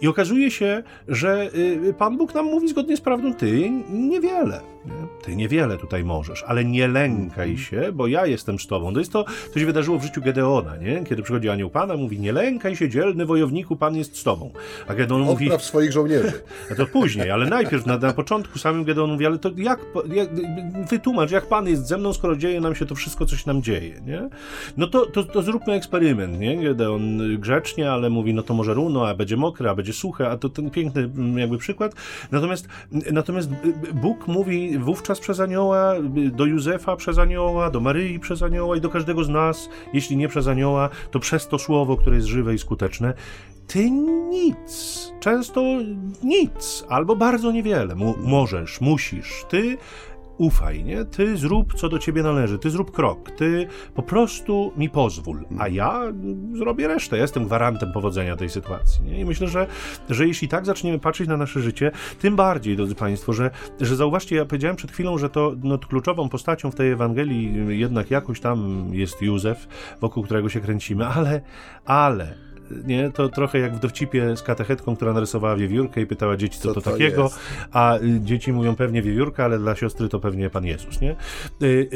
[0.00, 4.73] I okazuje się, że y, Pan Bóg nam mówi zgodnie z prawdą, ty niewiele.
[5.22, 7.58] Ty niewiele tutaj możesz, ale nie lękaj mhm.
[7.58, 8.92] się, bo ja jestem z tobą.
[8.92, 9.24] To jest to,
[9.54, 11.04] co się wydarzyło w życiu Gedeona, nie?
[11.04, 14.50] Kiedy przychodzi anioł Pana, mówi, nie lękaj się, dzielny wojowniku, Pan jest z tobą.
[14.88, 15.50] A Gedeon Odpraw mówi...
[15.58, 16.32] swoich żołnierzy.
[16.72, 19.80] A to później, ale najpierw, na, na początku samym Gedeon mówi, ale to jak,
[20.12, 20.28] jak,
[20.90, 23.62] wytłumacz, jak Pan jest ze mną, skoro dzieje nam się to wszystko, co się nam
[23.62, 24.28] dzieje, nie?
[24.76, 26.56] No to, to, to zróbmy eksperyment, nie?
[26.56, 30.36] Gedeon grzecznie, ale mówi, no to może runo, a będzie mokre, a będzie suche, a
[30.36, 31.94] to ten piękny mm, jakby przykład.
[32.30, 32.68] Natomiast,
[33.12, 33.50] natomiast
[33.94, 35.94] Bóg mówi wówczas przez anioła,
[36.32, 40.28] do Józefa przez anioła, do Maryi przez anioła i do każdego z nas, jeśli nie
[40.28, 43.14] przez anioła, to przez to słowo, które jest żywe i skuteczne.
[43.66, 43.90] Ty
[44.30, 45.62] nic, często
[46.22, 47.94] nic, albo bardzo niewiele
[48.24, 49.44] możesz, musisz.
[49.48, 49.78] Ty
[50.38, 51.04] ufaj, nie?
[51.04, 55.68] Ty zrób, co do ciebie należy, ty zrób krok, ty po prostu mi pozwól, a
[55.68, 56.02] ja
[56.52, 57.16] zrobię resztę.
[57.16, 59.20] Ja jestem gwarantem powodzenia tej sytuacji, nie?
[59.20, 59.66] I myślę, że,
[60.10, 64.36] że jeśli tak zaczniemy patrzeć na nasze życie, tym bardziej, drodzy Państwo, że, że zauważcie,
[64.36, 68.88] ja powiedziałem przed chwilą, że to no, kluczową postacią w tej Ewangelii jednak jakoś tam
[68.92, 69.68] jest Józef,
[70.00, 71.40] wokół którego się kręcimy, ale,
[71.84, 72.53] ale
[72.84, 73.10] nie?
[73.10, 76.74] To trochę jak w dowcipie z katechetką, która narysowała wiewiórkę i pytała dzieci, co, co
[76.74, 77.40] to, to, takiego, jest?
[77.72, 81.16] a y, dzieci mówią pewnie wiewiórka, ale dla siostry to pewnie Pan Jezus, nie?
[81.62, 81.88] Y,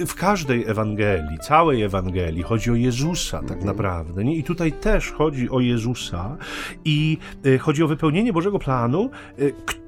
[0.00, 3.66] y, w każdej Ewangelii, całej Ewangelii chodzi o Jezusa tak mhm.
[3.66, 4.36] naprawdę, nie?
[4.36, 6.36] I tutaj też chodzi o Jezusa
[6.84, 7.18] i
[7.60, 9.10] chodzi o wypełnienie Bożego planu,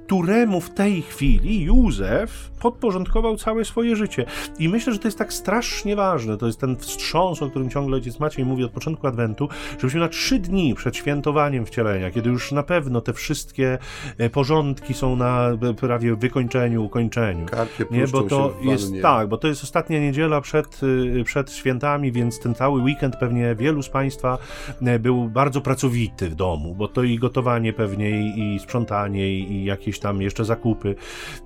[0.06, 4.24] któremu w tej chwili Józef podporządkował całe swoje życie.
[4.58, 7.96] I myślę, że to jest tak strasznie ważne, to jest ten wstrząs, o którym ciągle
[7.96, 9.48] ojciec Maciej mówi od początku Adwentu,
[9.78, 13.78] żebyśmy na trzy dni przed świętowaniem wcielenia, kiedy już na pewno te wszystkie
[14.18, 15.50] e, porządki są na
[15.80, 17.46] prawie wykończeniu, ukończeniu.
[17.90, 20.80] nie, bo to jest tak, bo to jest ostatnia niedziela przed,
[21.20, 24.38] e, przed świętami, więc ten cały weekend pewnie wielu z Państwa
[24.82, 29.95] e, był bardzo pracowity w domu, bo to i gotowanie pewnie, i sprzątanie, i jakieś
[29.98, 30.94] tam jeszcze zakupy.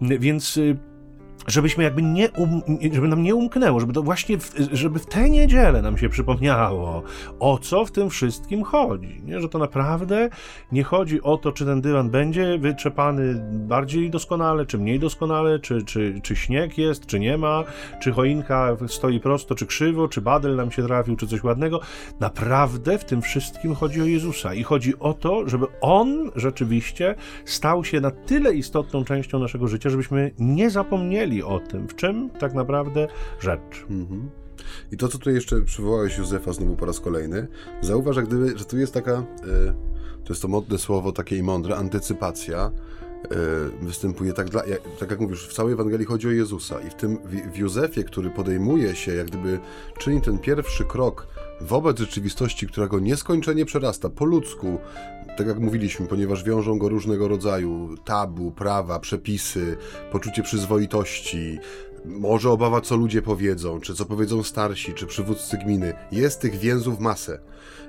[0.00, 0.58] Więc
[1.50, 5.30] żebyśmy jakby nie, um, żeby nam nie umknęło, żeby to właśnie, w, żeby w tę
[5.30, 7.02] niedzielę nam się przypomniało,
[7.40, 9.40] o co w tym wszystkim chodzi, nie?
[9.40, 10.28] że to naprawdę
[10.72, 15.84] nie chodzi o to, czy ten dywan będzie wytrzepany bardziej doskonale, czy mniej doskonale, czy,
[15.84, 17.64] czy, czy śnieg jest, czy nie ma,
[18.00, 21.80] czy choinka stoi prosto, czy krzywo, czy badel nam się trafił, czy coś ładnego.
[22.20, 27.84] Naprawdę w tym wszystkim chodzi o Jezusa i chodzi o to, żeby On rzeczywiście stał
[27.84, 32.54] się na tyle istotną częścią naszego życia, żebyśmy nie zapomnieli o tym, w czym tak
[32.54, 33.08] naprawdę
[33.40, 33.86] rzecz.
[33.90, 34.30] Mhm.
[34.92, 37.46] I to, co tu jeszcze przywołałeś Józefa znowu po raz kolejny,
[37.80, 39.72] zauważ, jak gdyby, że tu jest taka, y,
[40.24, 42.70] to jest to modne słowo, takie i mądre, antycypacja,
[43.24, 46.90] y, występuje tak, dla, jak, tak jak mówisz, w całej Ewangelii chodzi o Jezusa i
[46.90, 49.58] w tym, w, w Józefie, który podejmuje się, jak gdyby
[49.98, 51.26] czyni ten pierwszy krok
[51.60, 54.78] wobec rzeczywistości, która go nieskończenie przerasta, po ludzku,
[55.36, 59.76] tak jak mówiliśmy, ponieważ wiążą go różnego rodzaju tabu, prawa, przepisy,
[60.12, 61.58] poczucie przyzwoitości,
[62.04, 65.92] może obawa, co ludzie powiedzą, czy co powiedzą starsi, czy przywódcy gminy.
[66.12, 67.40] Jest tych więzów masę.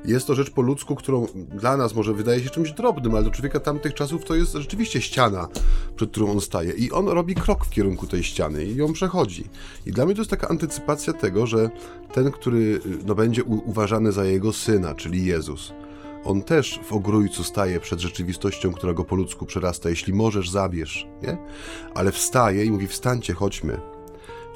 [0.05, 3.31] Jest to rzecz po ludzku, którą dla nas może wydaje się czymś drobnym, ale do
[3.31, 5.47] człowieka tamtych czasów to jest rzeczywiście ściana,
[5.95, 6.73] przed którą on staje.
[6.73, 9.43] I on robi krok w kierunku tej ściany i ją przechodzi.
[9.85, 11.69] I dla mnie to jest taka antycypacja tego, że
[12.13, 15.73] ten, który no, będzie uważany za jego syna, czyli Jezus,
[16.23, 19.89] on też w ogrójcu staje przed rzeczywistością, która go po ludzku przerasta.
[19.89, 21.37] Jeśli możesz, zabierz, nie?
[21.95, 24.00] Ale wstaje i mówi, wstańcie, chodźmy.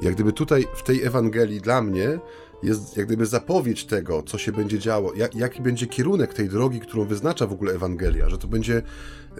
[0.01, 2.19] Jak gdyby tutaj w tej Ewangelii dla mnie
[2.63, 6.79] jest jak gdyby zapowiedź tego, co się będzie działo, jak, jaki będzie kierunek tej drogi,
[6.79, 8.81] którą wyznacza w ogóle Ewangelia, że to będzie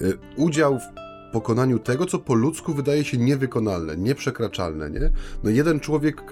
[0.01, 0.83] y, udział w
[1.31, 5.11] pokonaniu tego, co po ludzku wydaje się niewykonalne, nieprzekraczalne, nie?
[5.43, 6.23] No jeden człowiek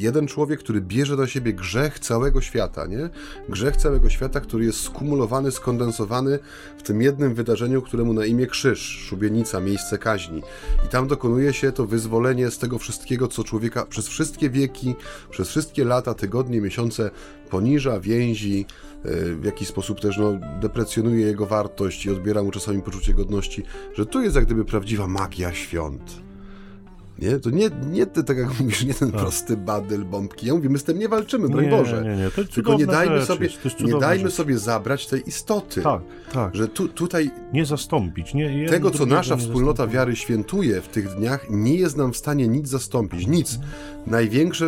[0.00, 3.10] jeden człowiek, który bierze na siebie grzech całego świata, nie?
[3.48, 6.38] Grzech całego świata, który jest skumulowany, skondensowany
[6.78, 10.42] w tym jednym wydarzeniu, któremu na imię krzyż, szubienica, miejsce kaźni.
[10.86, 14.94] I tam dokonuje się to wyzwolenie z tego wszystkiego, co człowieka przez wszystkie wieki,
[15.30, 17.10] przez wszystkie lata, tygodnie, miesiące
[17.50, 18.66] poniża, więzi,
[19.04, 23.62] e, w jakiś sposób też no, deprecjonuje jego wartość i odbiera mu czasami poczucie godności,
[23.94, 26.25] że tu jest jak gdyby prawdziwa magia świąt
[27.18, 27.38] Nie?
[27.38, 30.46] To nie, nie te, tak jak mówisz, nie ten prosty badyl, bombki.
[30.46, 32.02] Ja mówię, my z tym nie walczymy, broń Nie, Boże.
[32.04, 33.48] nie, nie, to jest Tylko nie dajmy, rzecz sobie,
[33.80, 34.34] nie dajmy rzecz.
[34.34, 35.82] sobie zabrać tej istoty.
[35.82, 36.00] Tak,
[36.32, 36.54] tak.
[36.56, 38.34] Że tu, tutaj Nie zastąpić.
[38.34, 39.94] Nie, tego, co nasza wspólnota zastąpi.
[39.94, 43.26] wiary świętuje w tych dniach, nie jest nam w stanie nic zastąpić.
[43.26, 43.58] Nic.
[44.06, 44.66] Największe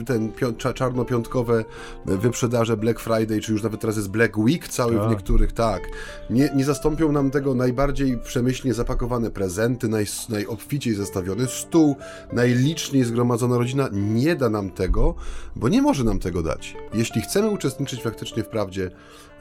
[0.00, 0.32] y, ten
[0.74, 1.64] czarnopiątkowe
[2.06, 5.10] wyprzedaże Black Friday, czy już nawet teraz jest Black Week cały w Tak.
[5.10, 5.82] niektórych, tak.
[6.30, 11.46] Nie, nie zastąpią nam tego najbardziej przemyślnie zapakowane prezenty, naj, najobficiej zestawiony
[11.76, 11.96] stół,
[12.32, 13.88] najliczniej zgromadzona rodzina.
[13.92, 15.14] Nie da nam tego,
[15.56, 16.76] bo nie może nam tego dać.
[16.94, 18.90] Jeśli chcemy uczestniczyć faktycznie w prawdzie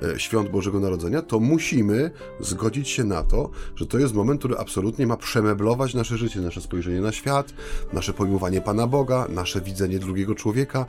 [0.03, 4.57] e, świąt Bożego Narodzenia, to musimy zgodzić się na to, że to jest moment, który
[4.57, 7.53] absolutnie ma przemeblować nasze życie, nasze spojrzenie na świat,
[7.93, 10.86] nasze pojmowanie Pana Boga, nasze widzenie drugiego człowieka,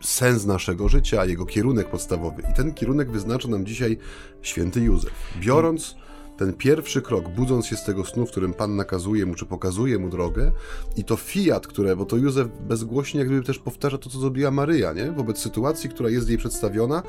[0.00, 2.42] sens naszego życia, jego kierunek podstawowy.
[2.50, 3.98] I ten kierunek wyznacza nam dzisiaj
[4.42, 5.12] święty Józef.
[5.40, 5.96] Biorąc
[6.38, 9.98] ten pierwszy krok, budząc się z tego snu, w którym Pan nakazuje mu, czy pokazuje
[9.98, 10.52] mu drogę,
[10.96, 14.50] i to fiat, które, bo to Józef bezgłośnie jak gdyby też powtarza to, co zrobiła
[14.50, 15.12] Maryja, nie?
[15.12, 17.02] Wobec sytuacji, która jest jej przedstawiona,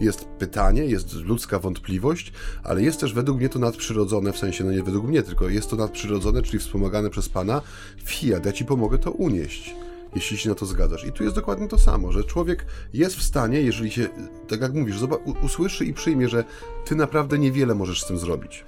[0.00, 2.32] jest pytanie, jest ludzka wątpliwość,
[2.64, 5.70] ale jest też według mnie to nadprzyrodzone, w sensie, no nie według mnie, tylko jest
[5.70, 7.62] to nadprzyrodzone, czyli wspomagane przez Pana,
[8.04, 9.74] fiat, ja Ci pomogę to unieść
[10.14, 11.04] jeśli się na to zgadzasz.
[11.04, 14.08] I tu jest dokładnie to samo, że człowiek jest w stanie, jeżeli się,
[14.48, 14.96] tak jak mówisz,
[15.42, 16.44] usłyszy i przyjmie, że
[16.84, 18.64] ty naprawdę niewiele możesz z tym zrobić.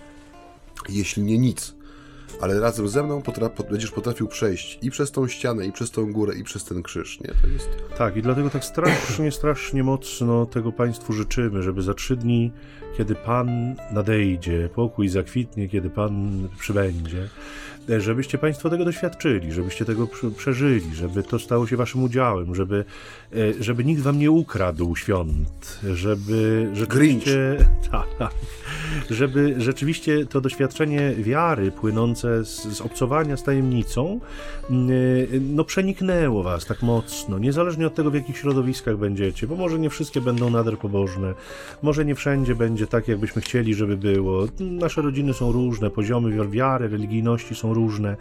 [0.88, 1.76] Jeśli nie nic.
[2.40, 5.90] Ale razem ze mną potra- pot- będziesz potrafił przejść i przez tą ścianę, i przez
[5.90, 7.20] tą górę, i przez ten krzyż.
[7.20, 7.34] Nie?
[7.42, 7.68] To jest...
[7.98, 12.52] Tak, i dlatego tak strasznie, strasznie mocno tego Państwu życzymy, żeby za trzy dni,
[12.96, 17.28] kiedy Pan nadejdzie, pokój zakwitnie, kiedy Pan przybędzie,
[17.98, 22.84] żebyście Państwo tego doświadczyli, żebyście tego przeżyli, żeby to stało się Waszym udziałem, żeby,
[23.60, 27.56] żeby nikt Wam nie ukradł świąt, żeby rzeczywiście...
[28.18, 28.30] Tak,
[29.10, 34.20] żeby rzeczywiście to doświadczenie wiary płynące z, z obcowania z tajemnicą
[34.70, 34.90] mm,
[35.54, 39.90] no przeniknęło was tak mocno, niezależnie od tego w jakich środowiskach będziecie, bo może nie
[39.90, 41.34] wszystkie będą nader pobożne,
[41.82, 44.46] może nie wszędzie będzie tak jakbyśmy chcieli, żeby było.
[44.60, 48.16] Nasze rodziny są różne, poziomy wi- wiary, religijności są różne,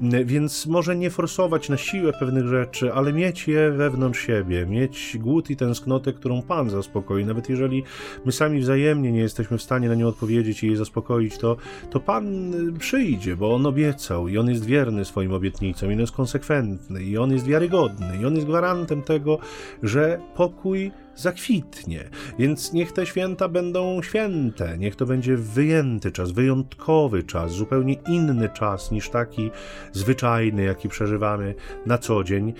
[0.00, 5.16] Mm, więc może nie forsować na siłę pewnych rzeczy, ale mieć je wewnątrz siebie, mieć
[5.20, 7.82] głód i tęsknotę, którą Pan zaspokoi, nawet jeżeli
[8.24, 11.56] my sami wzajemnie nie jesteśmy w stanie na nią odpowiedzieć i jej zaspokoić, to,
[11.90, 16.12] to Pan przyjdzie, bo On obiecał i On jest wierny swoim obietnicom, i On jest
[16.12, 19.38] konsekwentny, i On jest wiarygodny, i On jest gwarantem tego,
[19.82, 22.10] że pokój zakwitnie.
[22.38, 28.48] Więc niech te święta będą święte, niech to będzie wyjęty czas, wyjątkowy czas, zupełnie inny
[28.48, 29.50] czas niż taki
[29.92, 31.54] zwyczajny, jaki przeżywamy
[31.86, 32.48] na co dzień.
[32.48, 32.52] E,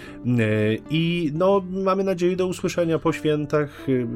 [0.91, 4.07] I no, mamy nadzieję do usłyszenia po świętach, y,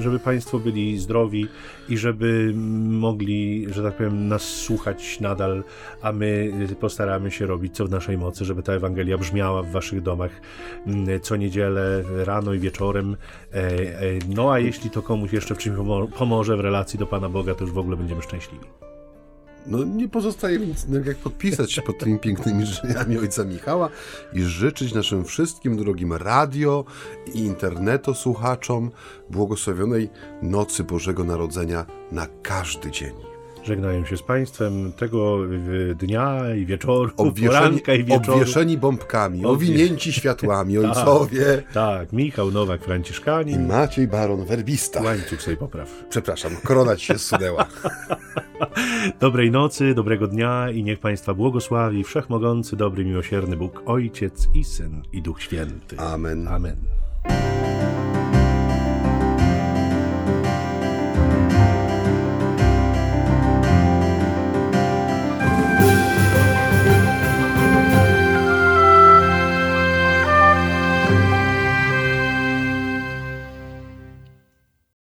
[0.00, 1.46] żeby Państwo byli zdrowi
[1.88, 2.52] i żeby
[2.88, 5.64] mogli, że tak powiem, nas słuchać nadal,
[6.02, 9.70] a my y, postaramy się robić co w naszej mocy, żeby ta Ewangelia brzmiała w
[9.70, 10.40] Waszych domach
[11.22, 13.16] co niedzielę, rano i wieczorem.
[13.78, 17.06] E, e, No a jeśli to komuś jeszcze w czymś pomo- pomoże w relacji do
[17.06, 18.66] Pana Boga, to już w ogóle będziemy szczęśliwi.
[19.66, 23.88] No nie pozostaje nic jak podpisać się pod tymi pięknymi życzeniami ojca Michała
[24.32, 26.84] i życzyć naszym wszystkim drogim radio
[27.34, 28.90] i internetosłuchaczom
[29.30, 30.08] błogosławionej
[30.42, 33.27] nocy Bożego Narodzenia na każdy dzień.
[33.68, 38.32] Żegnają się z Państwem tego y, dnia i wieczoru, Obwieszeni, poranka i wieczoru.
[38.38, 45.02] obwieszeni bombkami, owinięci światłami, ojcowie Tak, Michał Nowak, i Franciszkanin, Maciej Baron Werbista.
[45.02, 46.04] łańcuch sobie popraw.
[46.10, 47.66] Przepraszam, korona ci się zsunęła.
[49.20, 55.02] Dobrej nocy, dobrego dnia i niech Państwa błogosławi Wszechmogący, dobry, miłosierny Bóg, Ojciec i Syn
[55.12, 55.98] i Duch Święty.
[55.98, 56.48] Amen.
[56.48, 56.76] Amen.